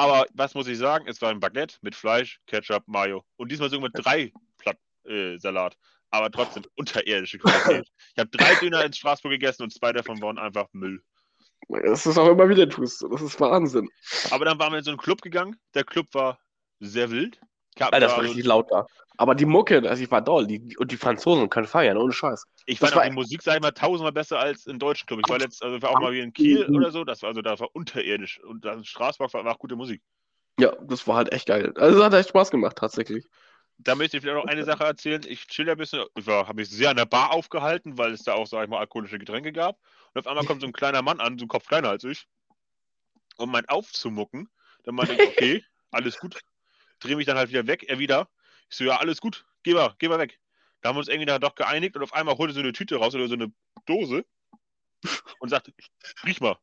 [0.00, 1.04] Aber was muss ich sagen?
[1.08, 3.22] Es war ein Baguette mit Fleisch, Ketchup, Mayo.
[3.36, 5.76] Und diesmal sogar mit drei Platt, äh, Salat.
[6.08, 7.86] Aber trotzdem unterirdische Qualität.
[8.14, 11.02] Ich habe drei Döner in Straßburg gegessen und zwei davon waren einfach Müll.
[11.68, 13.04] Das ist auch immer wieder tust.
[13.10, 13.90] Das ist Wahnsinn.
[14.30, 15.60] Aber dann waren wir in so einen Club gegangen.
[15.74, 16.40] Der Club war
[16.78, 17.38] sehr wild.
[17.78, 18.86] Hab Alter, das da war richtig laut da.
[19.16, 20.46] Aber die Mucke, also ich war doll.
[20.46, 22.44] Die, und die Franzosen können feiern, ohne Scheiß.
[22.66, 25.20] ich fand auch war- die Musik, sag ich mal, tausendmal besser als in deutschen Club.
[25.24, 27.04] Ich war letzt, also war auch mal wie in Kiel oder so.
[27.04, 28.40] Das war also da war unterirdisch.
[28.42, 30.02] Und in Straßburg war, war auch gute Musik.
[30.58, 31.72] Ja, das war halt echt geil.
[31.76, 33.26] Also hat echt Spaß gemacht, tatsächlich.
[33.78, 35.22] Da möchte ich vielleicht noch eine Sache erzählen.
[35.26, 36.04] Ich chill ein bisschen.
[36.14, 38.78] Ich habe mich sehr an der Bar aufgehalten, weil es da auch, sag ich mal,
[38.78, 39.78] alkoholische Getränke gab.
[40.12, 42.26] Und auf einmal kommt so ein kleiner Mann an, so ein Kopf kleiner als ich,
[43.38, 44.48] um meinen aufzumucken.
[44.84, 46.38] Dann meinte ich, okay, alles gut.
[47.00, 48.28] Drehe mich dann halt wieder weg, er wieder.
[48.70, 50.38] Ich so, ja, alles gut, geh mal, geh mal weg.
[50.80, 52.96] Da haben wir uns irgendwie dann doch geeinigt und auf einmal holte so eine Tüte
[52.96, 53.52] raus oder so eine
[53.86, 54.24] Dose
[55.40, 55.72] und sagte,
[56.24, 56.56] riech mal.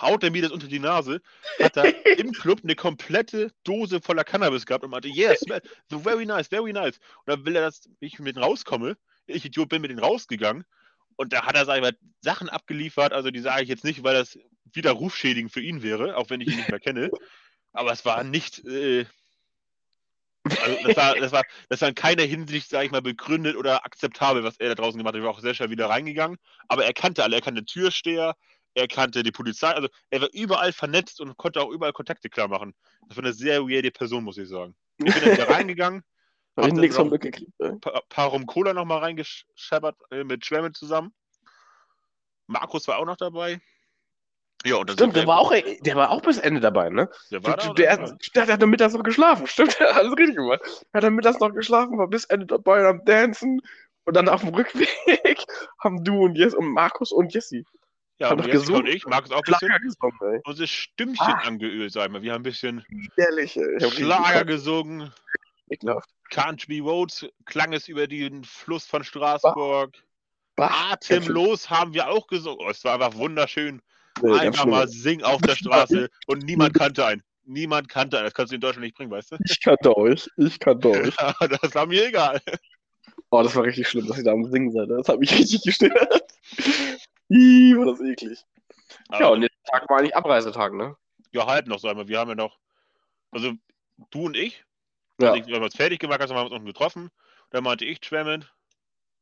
[0.00, 1.20] Haut er mir das unter die Nase,
[1.60, 1.84] hat er
[2.18, 5.44] im Club eine komplette Dose voller Cannabis gehabt und meinte, yes,
[5.90, 6.98] so very nice, very nice.
[7.26, 8.96] Und dann will er, dass ich mit denen rauskomme.
[9.26, 10.64] Ich Idiot bin mit denen rausgegangen.
[11.16, 14.02] Und da hat er, sag ich mal, Sachen abgeliefert, also die sage ich jetzt nicht,
[14.02, 14.38] weil das
[14.72, 17.10] wieder rufschädigend für ihn wäre, auch wenn ich ihn nicht mehr kenne.
[17.72, 19.04] Aber es war nicht, äh,
[20.60, 23.84] also das war, das war, das war in keiner Hinsicht, sage ich mal, begründet oder
[23.84, 25.20] akzeptabel, was er da draußen gemacht hat.
[25.20, 26.38] Ich war auch sehr schnell wieder reingegangen.
[26.68, 28.34] Aber er kannte alle, er kannte Türsteher,
[28.74, 32.48] er kannte die Polizei, also er war überall vernetzt und konnte auch überall Kontakte klar
[32.48, 32.74] machen.
[33.08, 34.74] Das war eine sehr weirde Person, muss ich sagen.
[34.98, 36.02] Ich bin dann wieder reingegangen,
[36.56, 37.52] Hab ich nichts von mitgekriegt.
[37.60, 37.78] ey.
[38.08, 41.14] paar, Rum Cola nochmal reingescheppert äh, mit Schwämme zusammen.
[42.46, 43.60] Markus war auch noch dabei.
[44.64, 47.08] Ja, und dann Stimmt, der war, auch, der war auch bis Ende dabei, ne?
[47.30, 49.46] der war Stimmt, der, der, der hat dann mittags noch geschlafen.
[49.48, 50.60] Stimmt, der hat alles richtig gemacht.
[50.92, 53.60] Er hat dann mittags noch geschlafen, war bis Ende dabei am Dancen.
[54.04, 55.44] Und dann auf dem Rückweg
[55.78, 57.64] haben du und Jess und Markus und Jessie
[58.18, 58.82] ja, hab und Jessica gesungen.
[58.82, 61.42] und ich, Markus auch ein bisschen, gesungen, unser Stimmchen Ah.
[61.46, 62.22] angeölt, sagen wir.
[62.22, 62.84] Wir haben ein bisschen
[63.16, 65.12] Ehrlich, Schlager gesungen.
[65.68, 66.08] ekelhaft.
[66.30, 69.94] Country Roads klang es über den Fluss von Straßburg.
[70.56, 72.58] Bah, Atemlos haben wir auch gesungen.
[72.60, 73.82] Oh, es war einfach wunderschön.
[74.22, 77.22] Einfach mal singen auf der Straße und niemand kannte einen.
[77.44, 78.26] Niemand kannte einen.
[78.26, 79.36] Das kannst du in Deutschland nicht bringen, weißt du?
[79.44, 80.28] Ich kannte euch.
[80.36, 81.14] Ich kannte euch.
[81.60, 82.40] das war mir egal.
[83.30, 84.90] Oh, das war richtig schlimm, dass ihr da am Singen seid.
[84.90, 86.22] Das hat mich richtig gestört.
[87.28, 88.38] Ih, war das eklig.
[89.18, 90.96] Ja, und der Tag war eigentlich Abreisetag, ne?
[91.32, 92.08] Ja, halb noch, sagen wir.
[92.08, 92.58] Wir haben ja noch,
[93.30, 93.52] also
[94.10, 94.64] du und ich,
[95.18, 95.30] Ja.
[95.30, 97.10] also ich, wir haben uns fertig gemacht, also haben wir uns unten getroffen.
[97.50, 98.52] Dann meinte ich, schwemmend,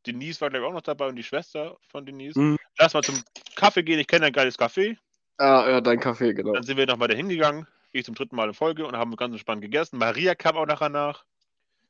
[0.06, 2.38] Denise war, glaube ich, auch noch dabei und die Schwester von Denise.
[2.38, 2.58] Mhm.
[2.78, 3.22] Lass mal zum
[3.56, 3.98] Kaffee gehen.
[3.98, 4.96] Ich kenne ein geiles Café.
[5.36, 6.52] Ah, ja, dein Kaffee, genau.
[6.52, 7.66] Dann sind wir nochmal dahin gegangen.
[7.92, 9.98] Ich zum dritten Mal in Folge und haben ganz entspannt gegessen.
[9.98, 11.24] Maria kam auch nachher nach.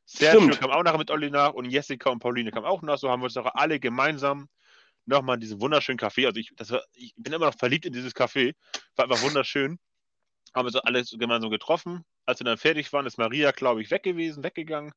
[0.07, 0.61] Sergio Stimmt.
[0.61, 2.99] kam auch nachher mit Olli nach und Jessica und Pauline kamen auch nach.
[2.99, 4.49] So haben wir uns doch alle gemeinsam
[5.07, 6.27] nochmal in diesem wunderschönen Café.
[6.27, 8.55] Also ich, das war, ich bin immer noch verliebt in dieses Café.
[8.97, 9.79] War einfach wunderschön.
[10.55, 12.05] Haben wir so alles gemeinsam getroffen.
[12.27, 14.93] Als wir dann fertig waren, ist Maria, glaube ich, weg gewesen, weggegangen.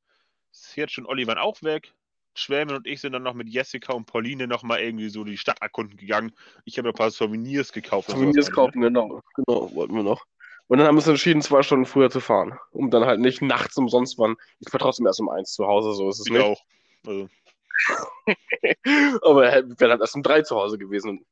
[0.51, 1.93] Sergio und Olli waren auch weg.
[2.35, 5.61] Schwämen und ich sind dann noch mit Jessica und Pauline nochmal irgendwie so die Stadt
[5.61, 6.31] erkunden gegangen.
[6.65, 8.09] Ich habe ein paar Souvenirs gekauft.
[8.09, 9.21] Souvenirs sowas, kaufen, genau.
[9.35, 10.25] Genau, wollten wir noch.
[10.67, 12.57] Und dann haben wir uns entschieden, zwei Stunden früher zu fahren.
[12.71, 14.35] Um dann halt nicht nachts umsonst wann.
[14.59, 16.41] Ich war trotzdem erst um eins zu Hause, so ist es Ich nicht.
[16.41, 16.61] auch.
[17.05, 17.29] Also,
[19.21, 21.09] Aber wir wären halt erst um drei zu Hause gewesen.
[21.09, 21.25] Und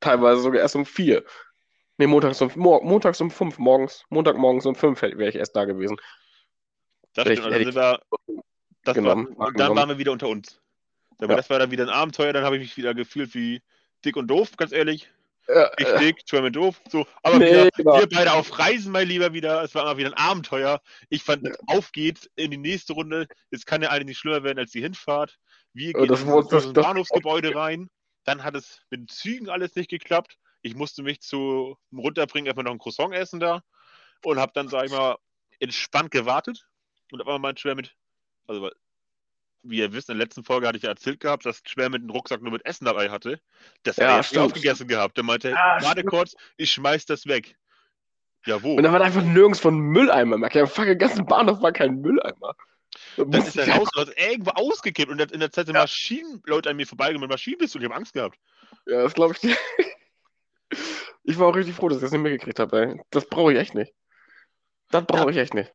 [0.00, 1.24] teilweise sogar erst um vier.
[1.98, 4.04] Nee, montags um, mor montags um fünf morgens.
[4.08, 5.96] Montagmorgens um fünf wäre ich erst da gewesen.
[7.14, 7.38] das stimmt.
[7.38, 8.00] ich- Also sind wir,
[8.84, 9.76] das genommen, war, und dann genommen.
[9.78, 10.60] waren wir wieder unter uns.
[11.18, 11.36] Dann, Ja.
[11.36, 12.32] Das war dann wieder ein Abenteuer.
[12.32, 13.62] Dann habe ich mich wieder gefühlt wie
[14.04, 15.08] dick und doof, ganz ehrlich.
[15.48, 16.80] Ja, Ich äh, dick, Schwämme doof.
[16.88, 17.98] So, aber Nee, wieder, genau.
[17.98, 19.62] wir beide auf Reisen, mein Lieber, wieder.
[19.62, 20.80] Es war immer wieder ein Abenteuer.
[21.08, 23.26] Ich fand, auf geht's in die nächste Runde.
[23.50, 25.38] Es kann ja eine nicht schlimmer werden als die Hinfahrt.
[25.72, 27.88] Wir Ja, gehen das in das, das- das- Bahnhofsgebäude rein.
[28.24, 30.38] Dann hat es mit den Zügen alles nicht geklappt.
[30.62, 33.62] Ich musste mich zu runterbringen, erstmal noch ein Croissant essen da.
[34.24, 35.16] Und habe dann, sag ich mal,
[35.58, 36.64] entspannt gewartet.
[37.10, 37.96] Und auf einmal meint Schwer mit,
[38.46, 38.72] also weil-
[39.64, 42.02] wie ihr wisst, in der letzten Folge hatte ich ja erzählt gehabt, dass Schwer mit
[42.02, 43.40] dem Rucksack nur mit Essen dabei hatte.
[43.84, 45.16] Das hat Ja, er jetzt aufgegessen gehabt.
[45.16, 47.54] Der meinte, Ah, warte kurz, ich schmeiß das weg.
[48.44, 48.74] Ja, wo?
[48.74, 50.36] Und da war da einfach nirgends von Mülleimer.
[50.36, 52.56] Merk, der fucking ganzen Bahnhof war kein Mülleimer.
[53.16, 55.82] Da Dann ist er raus und hat irgendwo ausgekippt und in der Zeit sind Ja.
[55.82, 57.84] Maschinenleute an mir vorbeigegangen mit Maschinenpistole.
[57.84, 58.36] Ich habe Angst gehabt.
[58.86, 59.56] Ja, das glaube ich dir.
[61.24, 63.00] Ich war auch richtig froh, dass ich das nicht mitgekriegt habe, ey.
[63.10, 63.92] Das brauche ich echt nicht.
[64.90, 65.72] Das brauche ich echt nicht.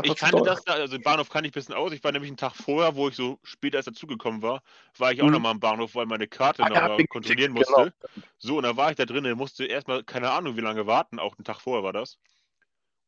[0.00, 1.92] Ich kannte das da, also den Bahnhof kannte ich ein bisschen aus.
[1.92, 4.62] Ich war nämlich einen Tag vorher, wo ich so später erst dazugekommen war,
[4.98, 5.30] war ich auch Mhm.
[5.30, 7.94] noch mal am Bahnhof, weil meine Karte Ah, noch ja, kontrollieren Ticket, musste.
[8.38, 11.36] So, und da war ich da drinnen, musste erstmal, keine Ahnung, wie lange warten, auch
[11.38, 12.18] einen Tag vorher war das.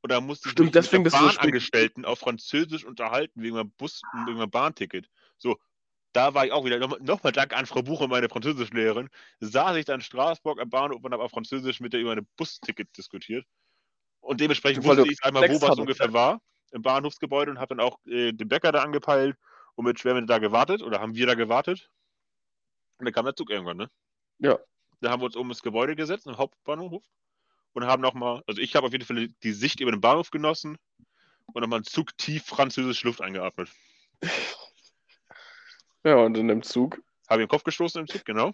[0.03, 3.43] Und da musste ich Stimmt, mich deswegen mit der du so Bahnangestellten auf Französisch unterhalten,
[3.43, 5.09] wegen meinem Bus, wegen meinem Bahnticket.
[5.39, 5.57] So,
[6.15, 9.11] da war ich auch wieder, nochmal noch Dank an Frau Bucher, meine Französischlehrerin,
[9.41, 12.29] saß ich dann in Straßburg am Bahnhof und habe auf Französisch mit der über ein
[12.37, 13.47] Busticket diskutiert.
[14.21, 16.41] Und dementsprechend wusste ich einmal, wo was ungefähr war
[16.75, 19.37] im Bahnhofsgebäude und habe dann auch äh, den Bäcker da angepeilt
[19.77, 21.91] und mit Schwermittel da gewartet oder haben wir da gewartet.
[22.99, 23.91] Und dann kam der Zug irgendwann, ne?
[24.39, 24.59] Ja.
[25.01, 27.05] Da haben wir uns oben ins Gebäude gesetzt, im Hauptbahnhof
[27.73, 30.79] und haben nochmal, also ich habe auf jeden Fall die Sicht über den Bahnhof genossen
[31.53, 33.71] und nochmal einen Zug tief französische Luft eingeatmet.
[36.07, 37.01] Ja, und in dem Zug.
[37.31, 38.53] Habe ich den Kopf gestoßen im Zug, genau.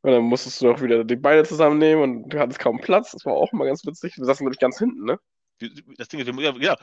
[0.00, 3.12] Und dann musstest du auch wieder die Beine zusammennehmen und du hattest kaum Platz.
[3.12, 4.16] Das war auch mal ganz witzig.
[4.16, 5.20] Wir saßen, glaube ich, ganz hinten, ne?
[5.98, 6.78] Das Ding ist, wir, ja, ja,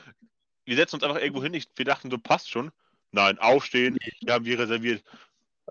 [0.68, 1.54] wir setzen uns einfach irgendwo hin.
[1.54, 2.70] Ich, wir dachten, so passt schon.
[3.10, 3.96] Nein, aufstehen.
[4.20, 5.02] Wir haben wir reserviert.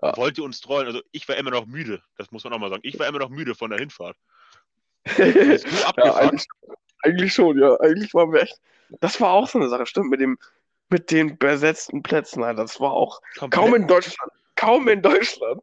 [0.02, 0.16] Ja.
[0.16, 0.86] Wollt ihr uns trollen?
[0.86, 2.02] Also ich war immer noch müde.
[2.16, 2.82] Das muss man auch mal sagen.
[2.84, 4.16] Ich war immer noch müde von der Hinfahrt.
[5.16, 6.46] ja, eigentlich,
[7.02, 7.78] eigentlich schon, ja.
[7.80, 8.60] Eigentlich waren wir echt.
[9.00, 10.38] Das war auch so eine Sache, stimmt, mit dem,
[10.88, 12.62] mit den besetzten Plätzen, Alter.
[12.62, 14.32] Das war auch Komplett- kaum in Deutschland.
[14.56, 15.62] Kaum in Deutschland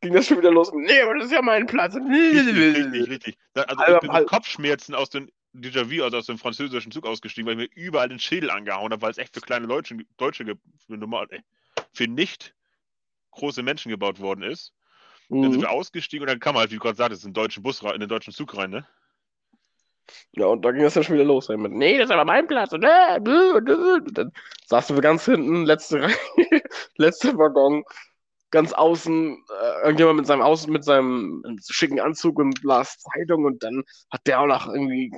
[0.00, 0.72] ging das schon wieder los.
[0.72, 1.94] Nee, aber das ist ja mein Platz.
[1.94, 3.38] Richtig, richtig, richtig.
[3.54, 7.46] Also Halber- ich bin mit Kopfschmerzen aus dem Déjà-vu, also aus dem französischen Zug ausgestiegen,
[7.46, 10.44] weil ich mir überall den Schädel angehauen habe, weil es echt für kleine Deutsche, Deutsche
[10.86, 11.42] für, normal, ey,
[11.92, 12.54] für nicht
[13.32, 14.72] große Menschen gebaut worden ist.
[15.40, 15.62] Dann sind Mhm.
[15.62, 17.94] wir ausgestiegen und dann kam halt, wie du gerade sagtest, in den deutschen Bus rein,
[17.94, 18.86] in den deutschen Zug rein, ne?
[20.32, 21.48] Ja, und da ging das dann schon wieder los.
[21.48, 22.72] ey, Mit, nee, das ist aber mein Platz.
[22.72, 24.32] Und, äh, äh, und dann
[24.66, 26.14] saßen wir ganz hinten, letzte Reihe,
[26.96, 27.84] letzter Waggon,
[28.50, 33.62] ganz außen, äh, irgendjemand mit seinem, Aus mit seinem schicken Anzug und las Zeitung und
[33.62, 35.12] dann hat der auch noch irgendwie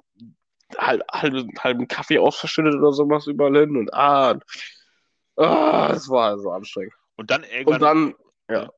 [0.76, 4.44] halb, halb, halben Kaffee ausverschüttet oder sowas überall hin und ah, und,
[5.36, 6.92] ah, das war so anstrengend.
[7.16, 7.74] Und dann irgendwann.
[7.74, 8.14] Und dann,
[8.48, 8.70] ja,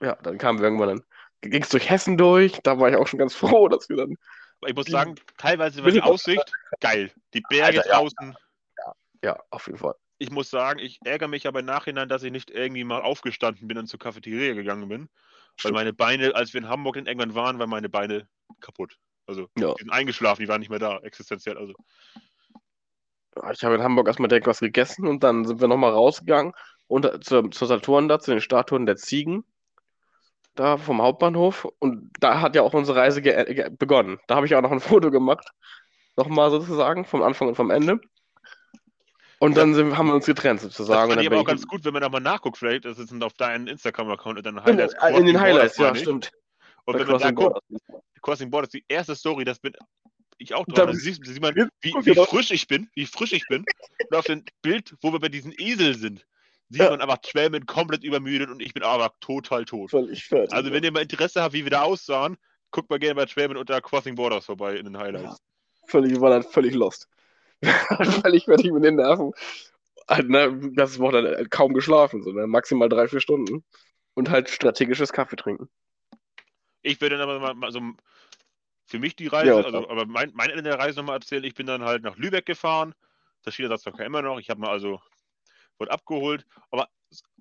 [0.00, 3.06] ja, dann kamen wir irgendwann dann, ging es durch Hessen durch, da war ich auch
[3.06, 4.16] schon ganz froh, dass wir dann,
[4.66, 6.00] ich muss sagen, teilweise war die?
[6.00, 7.12] Aussicht geil.
[7.34, 7.96] Die Berge Alter, ja.
[7.96, 8.36] draußen.
[9.22, 9.94] ja, auf jeden Fall.
[10.22, 13.66] Ich muss sagen, ich ärgere mich aber im Nachhinein, dass ich nicht irgendwie mal aufgestanden
[13.66, 15.08] bin und zur Cafeteria gegangen bin.
[15.64, 18.28] Weil meine Beine, als wir in Hamburg dann irgendwann waren, waren meine Beine
[18.60, 18.96] kaputt.
[19.26, 19.74] Also, Ja.
[19.74, 21.58] die sind eingeschlafen, die waren nicht mehr da, existenziell.
[21.58, 21.74] Also,
[23.52, 26.52] Ich habe in Hamburg erstmal direkt was gegessen und dann sind wir nochmal rausgegangen
[26.86, 29.44] und zur, zur Saturn da, zu den Statuen der Ziegen,
[30.54, 31.66] da vom Hauptbahnhof.
[31.80, 33.22] Und da hat ja auch unsere Reise
[33.72, 34.20] begonnen.
[34.28, 35.50] Da habe ich auch noch ein Foto gemacht,
[36.16, 38.00] nochmal sozusagen, vom Anfang und vom Ende.
[39.42, 41.10] Und dann sind, haben wir uns getrennt das sozusagen.
[41.10, 43.32] fand ich dann aber auch ganz gut, wenn man nochmal nachguckt, vielleicht, das ist auf
[43.32, 44.94] deinem Instagram-Account und dann ich, in, Highlights.
[45.02, 46.30] äh, in den Highlights, ja, stimmt.
[46.84, 48.02] Und wenn man da Crossing guckt, Borders.
[48.22, 49.72] Crossing Borders, die erste Story, das bin
[50.38, 50.86] ich auch Da dran.
[50.86, 53.64] Da bist- sieht, sieht man, wie, wie das- frisch ich bin, wie frisch ich bin.
[54.10, 56.24] Und auf dem Bild, wo wir bei diesem Esel sind,
[56.68, 56.90] sieht Ja.
[56.90, 59.90] man einfach Schwämen komplett übermüdet und ich bin aber total tot.
[59.90, 60.52] Völlig fertig.
[60.54, 62.36] Also wenn ihr mal Interesse habt, wie wir da aussahen,
[62.70, 65.36] guckt mal gerne bei Schwämen unter Crossing Borders vorbei in den Highlights.
[65.88, 67.08] völlig, war dann völlig lost.
[68.22, 69.32] Völlig fertig mit den Nerven.
[70.08, 72.46] Halt, ne, das Wochenende halt kaum geschlafen, so, ne?
[72.46, 73.64] maximal drei, vier Stunden.
[74.14, 75.68] Und halt strategisches Kaffee trinken.
[76.82, 77.80] Ich würde dann aber mal, mal so
[78.86, 81.44] für mich die Reise, Ja, also, aber mein, mein Ende der Reise nochmal erzählen.
[81.44, 82.94] Ich bin dann halt nach Lübeck gefahren.
[83.42, 84.38] Das Schienenersatzverkehr immer noch.
[84.38, 85.00] Ich habe mal also,
[85.78, 86.46] wurde abgeholt.
[86.70, 86.88] Aber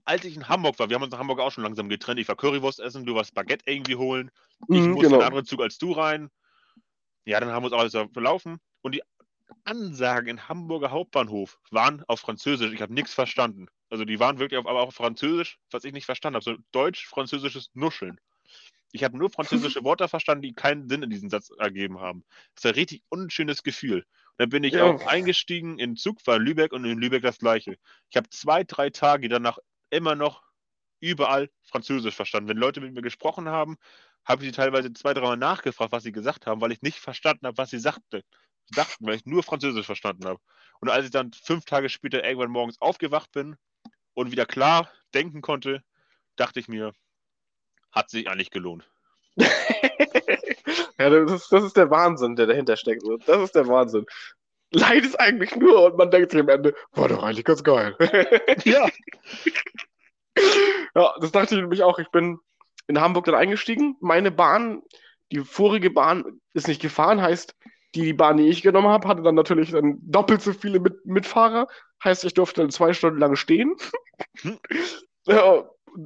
[0.05, 2.19] als ich in Hamburg war, wir haben uns in Hamburg auch schon langsam getrennt.
[2.19, 4.32] Ich war Currywurst essen, du warst Baguette irgendwie holen.
[4.72, 5.22] Ich Mhm, musste in genau.
[5.22, 6.30] einen anderen Zug als du rein.
[7.26, 8.59] Ja, dann haben wir uns alles verlaufen.
[8.82, 9.03] Und die
[9.63, 12.73] Ansagen in Hamburger Hauptbahnhof waren auf Französisch.
[12.73, 13.67] Ich habe nichts verstanden.
[13.89, 16.43] Also die waren wirklich auf, aber auch auf Französisch, was ich nicht verstanden habe.
[16.43, 18.19] So deutsch-französisches Nuscheln.
[18.91, 22.25] Ich habe nur französische Worte verstanden, die keinen Sinn in diesem Satz ergeben haben.
[22.55, 23.99] Das ist ein richtig unschönes Gefühl.
[23.99, 24.05] Und
[24.37, 24.85] dann bin ich Ja.
[24.85, 27.77] auch eingestiegen in Zug, war in Lübeck und in Lübeck das gleiche.
[28.09, 30.43] Ich habe zwei, drei Tage danach immer noch
[30.99, 32.49] überall Französisch verstanden.
[32.49, 33.77] Wenn Leute mit mir gesprochen haben,
[34.25, 37.47] habe ich sie teilweise zwei, dreimal nachgefragt, was sie gesagt haben, weil ich nicht verstanden
[37.47, 38.23] habe, was sie sagte.
[38.72, 40.39] Dachten, weil ich nur Französisch verstanden habe.
[40.80, 43.55] Und als ich dann fünf Tage später irgendwann morgens aufgewacht bin
[44.13, 45.84] und wieder klar denken konnte,
[46.36, 46.93] dachte ich mir,
[47.91, 48.89] hat sich eigentlich gelohnt.
[49.38, 53.03] ja, das ist, das ist der Wahnsinn, der dahinter steckt.
[53.26, 54.05] Das ist der Wahnsinn.
[54.72, 57.95] Leid ist eigentlich nur und man denkt sich am Ende, war doch eigentlich ganz geil.
[58.63, 58.88] Ja.
[60.95, 61.99] Ja, das dachte ich nämlich auch.
[61.99, 62.39] Ich bin
[62.88, 63.97] in Hamburg dann eingestiegen.
[63.99, 64.82] Meine Bahn,
[65.32, 67.55] die vorige Bahn ist nicht gefahren, heißt,
[67.95, 71.67] die Bahn, die ich genommen habe, hatte dann natürlich dann doppelt so viele Mit Mitfahrer.
[72.03, 73.75] Heißt, ich durfte dann zwei Stunden lang stehen.
[74.41, 74.59] Hm.
[75.25, 75.65] Ja,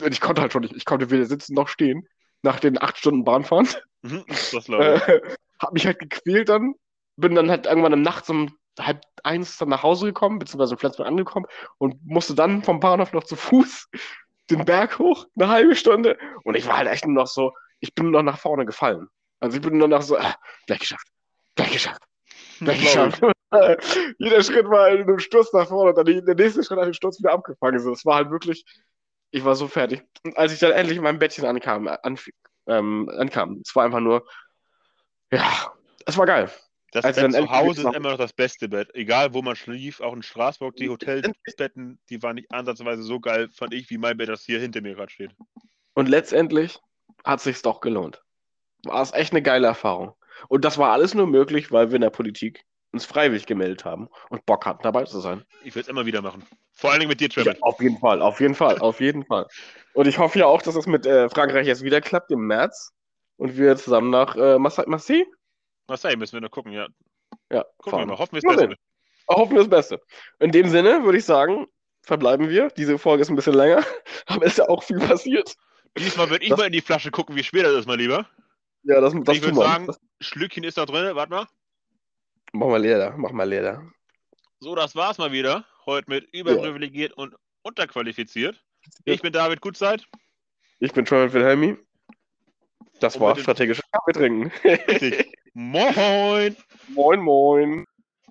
[0.10, 2.08] ich konnte halt schon nicht, ich konnte weder sitzen noch stehen
[2.42, 3.68] nach den acht Stunden Bahnfahren.
[4.02, 5.08] Mhm, Das glaube ich.
[5.08, 5.22] Äh,
[5.60, 6.76] hab mich halt gequält dann.
[7.18, 11.08] Bin dann halt irgendwann nachts um halb eins dann nach Hause gekommen, beziehungsweise in Flensburg
[11.08, 11.46] angekommen
[11.78, 13.90] und musste dann vom Bahnhof noch zu Fuß
[14.50, 16.18] den Berg hoch, eine halbe Stunde.
[16.44, 19.08] Und ich war halt echt nur noch so, ich bin nur noch nach vorne gefallen.
[19.40, 20.36] Also ich bin nur noch so, ah,
[20.68, 21.08] gleich geschafft,
[21.56, 22.04] gleich geschafft,
[22.60, 23.36] gleich Das glaub geschafft.
[24.18, 26.94] Jeder Schritt war in einem Sturz nach vorne und dann der nächste Schritt hat den
[26.94, 27.80] Sturz wieder abgefangen.
[27.80, 28.66] So, es war halt wirklich,
[29.32, 30.04] ich war so fertig.
[30.24, 32.20] Und als ich dann endlich in meinem Bettchen ankam, an,
[32.68, 34.26] ähm, ankam, es war einfach nur,
[35.32, 35.74] ja,
[36.06, 36.52] es war geil.
[36.92, 38.90] Das Als wir Bett zu Hause ist immer noch das beste Bett.
[38.94, 43.50] Egal, wo man schlief, auch in Straßburg, die Hotelbetten, die waren nicht ansatzweise so geil,
[43.50, 45.32] fand ich, wie mein Bett, das hier hinter mir gerade steht.
[45.94, 46.80] Und letztendlich
[47.26, 48.24] hat sich's doch gelohnt.
[48.86, 50.16] War es echt eine geile Erfahrung.
[50.48, 54.08] Und das war alles nur möglich, weil wir in der Politik uns freiwillig gemeldet haben
[54.30, 55.44] und Bock hatten, dabei zu sein.
[55.64, 56.46] Ich würde es immer wieder machen.
[56.74, 57.68] Vor allen Dingen mit dir, Ja, Trevor.
[57.68, 59.48] auf jeden Fall, auf jeden Fall, auf jeden Fall.
[59.94, 62.94] Und ich hoffe ja auch, dass es mit äh, Frankreich jetzt wieder klappt im März
[63.38, 65.26] und wir zusammen nach äh, Marseille, Marseille
[65.88, 66.88] Marseille müssen wir noch gucken, ja.
[67.52, 68.18] ja, Gucken wir mal.
[68.18, 68.76] Hoffen wir das Beste.
[69.28, 70.02] Hoffen wir das Beste.
[70.40, 71.68] In dem Sinne würde ich sagen,
[72.02, 72.70] verbleiben wir.
[72.70, 73.84] Diese Folge ist ein bisschen länger,
[74.28, 75.54] aber ist ja auch viel passiert.
[75.98, 78.26] Diesmal würde ich Das- mal in die Flasche gucken, wie schwer das ist, mein Lieber.
[78.86, 79.88] Ja, das, das ich würde sagen,
[80.22, 81.16] Schlückchen ist noch drin.
[81.16, 81.48] Warte mal.
[82.54, 83.84] mach mal leer da, mach mal leer da.
[84.60, 85.66] So, das war's mal wieder.
[85.86, 88.64] Heute mit überprivilegiert und unterqualifiziert.
[89.06, 89.14] Ja.
[89.14, 90.06] Ich bin David Gutzeit.
[90.80, 91.78] Ich bin Trevor Wilhelmi.
[93.00, 94.52] Das Und war strategisches Kaffee trinken.
[94.64, 95.36] Richtig.
[95.54, 96.56] Moin!
[96.90, 97.86] moin, moin.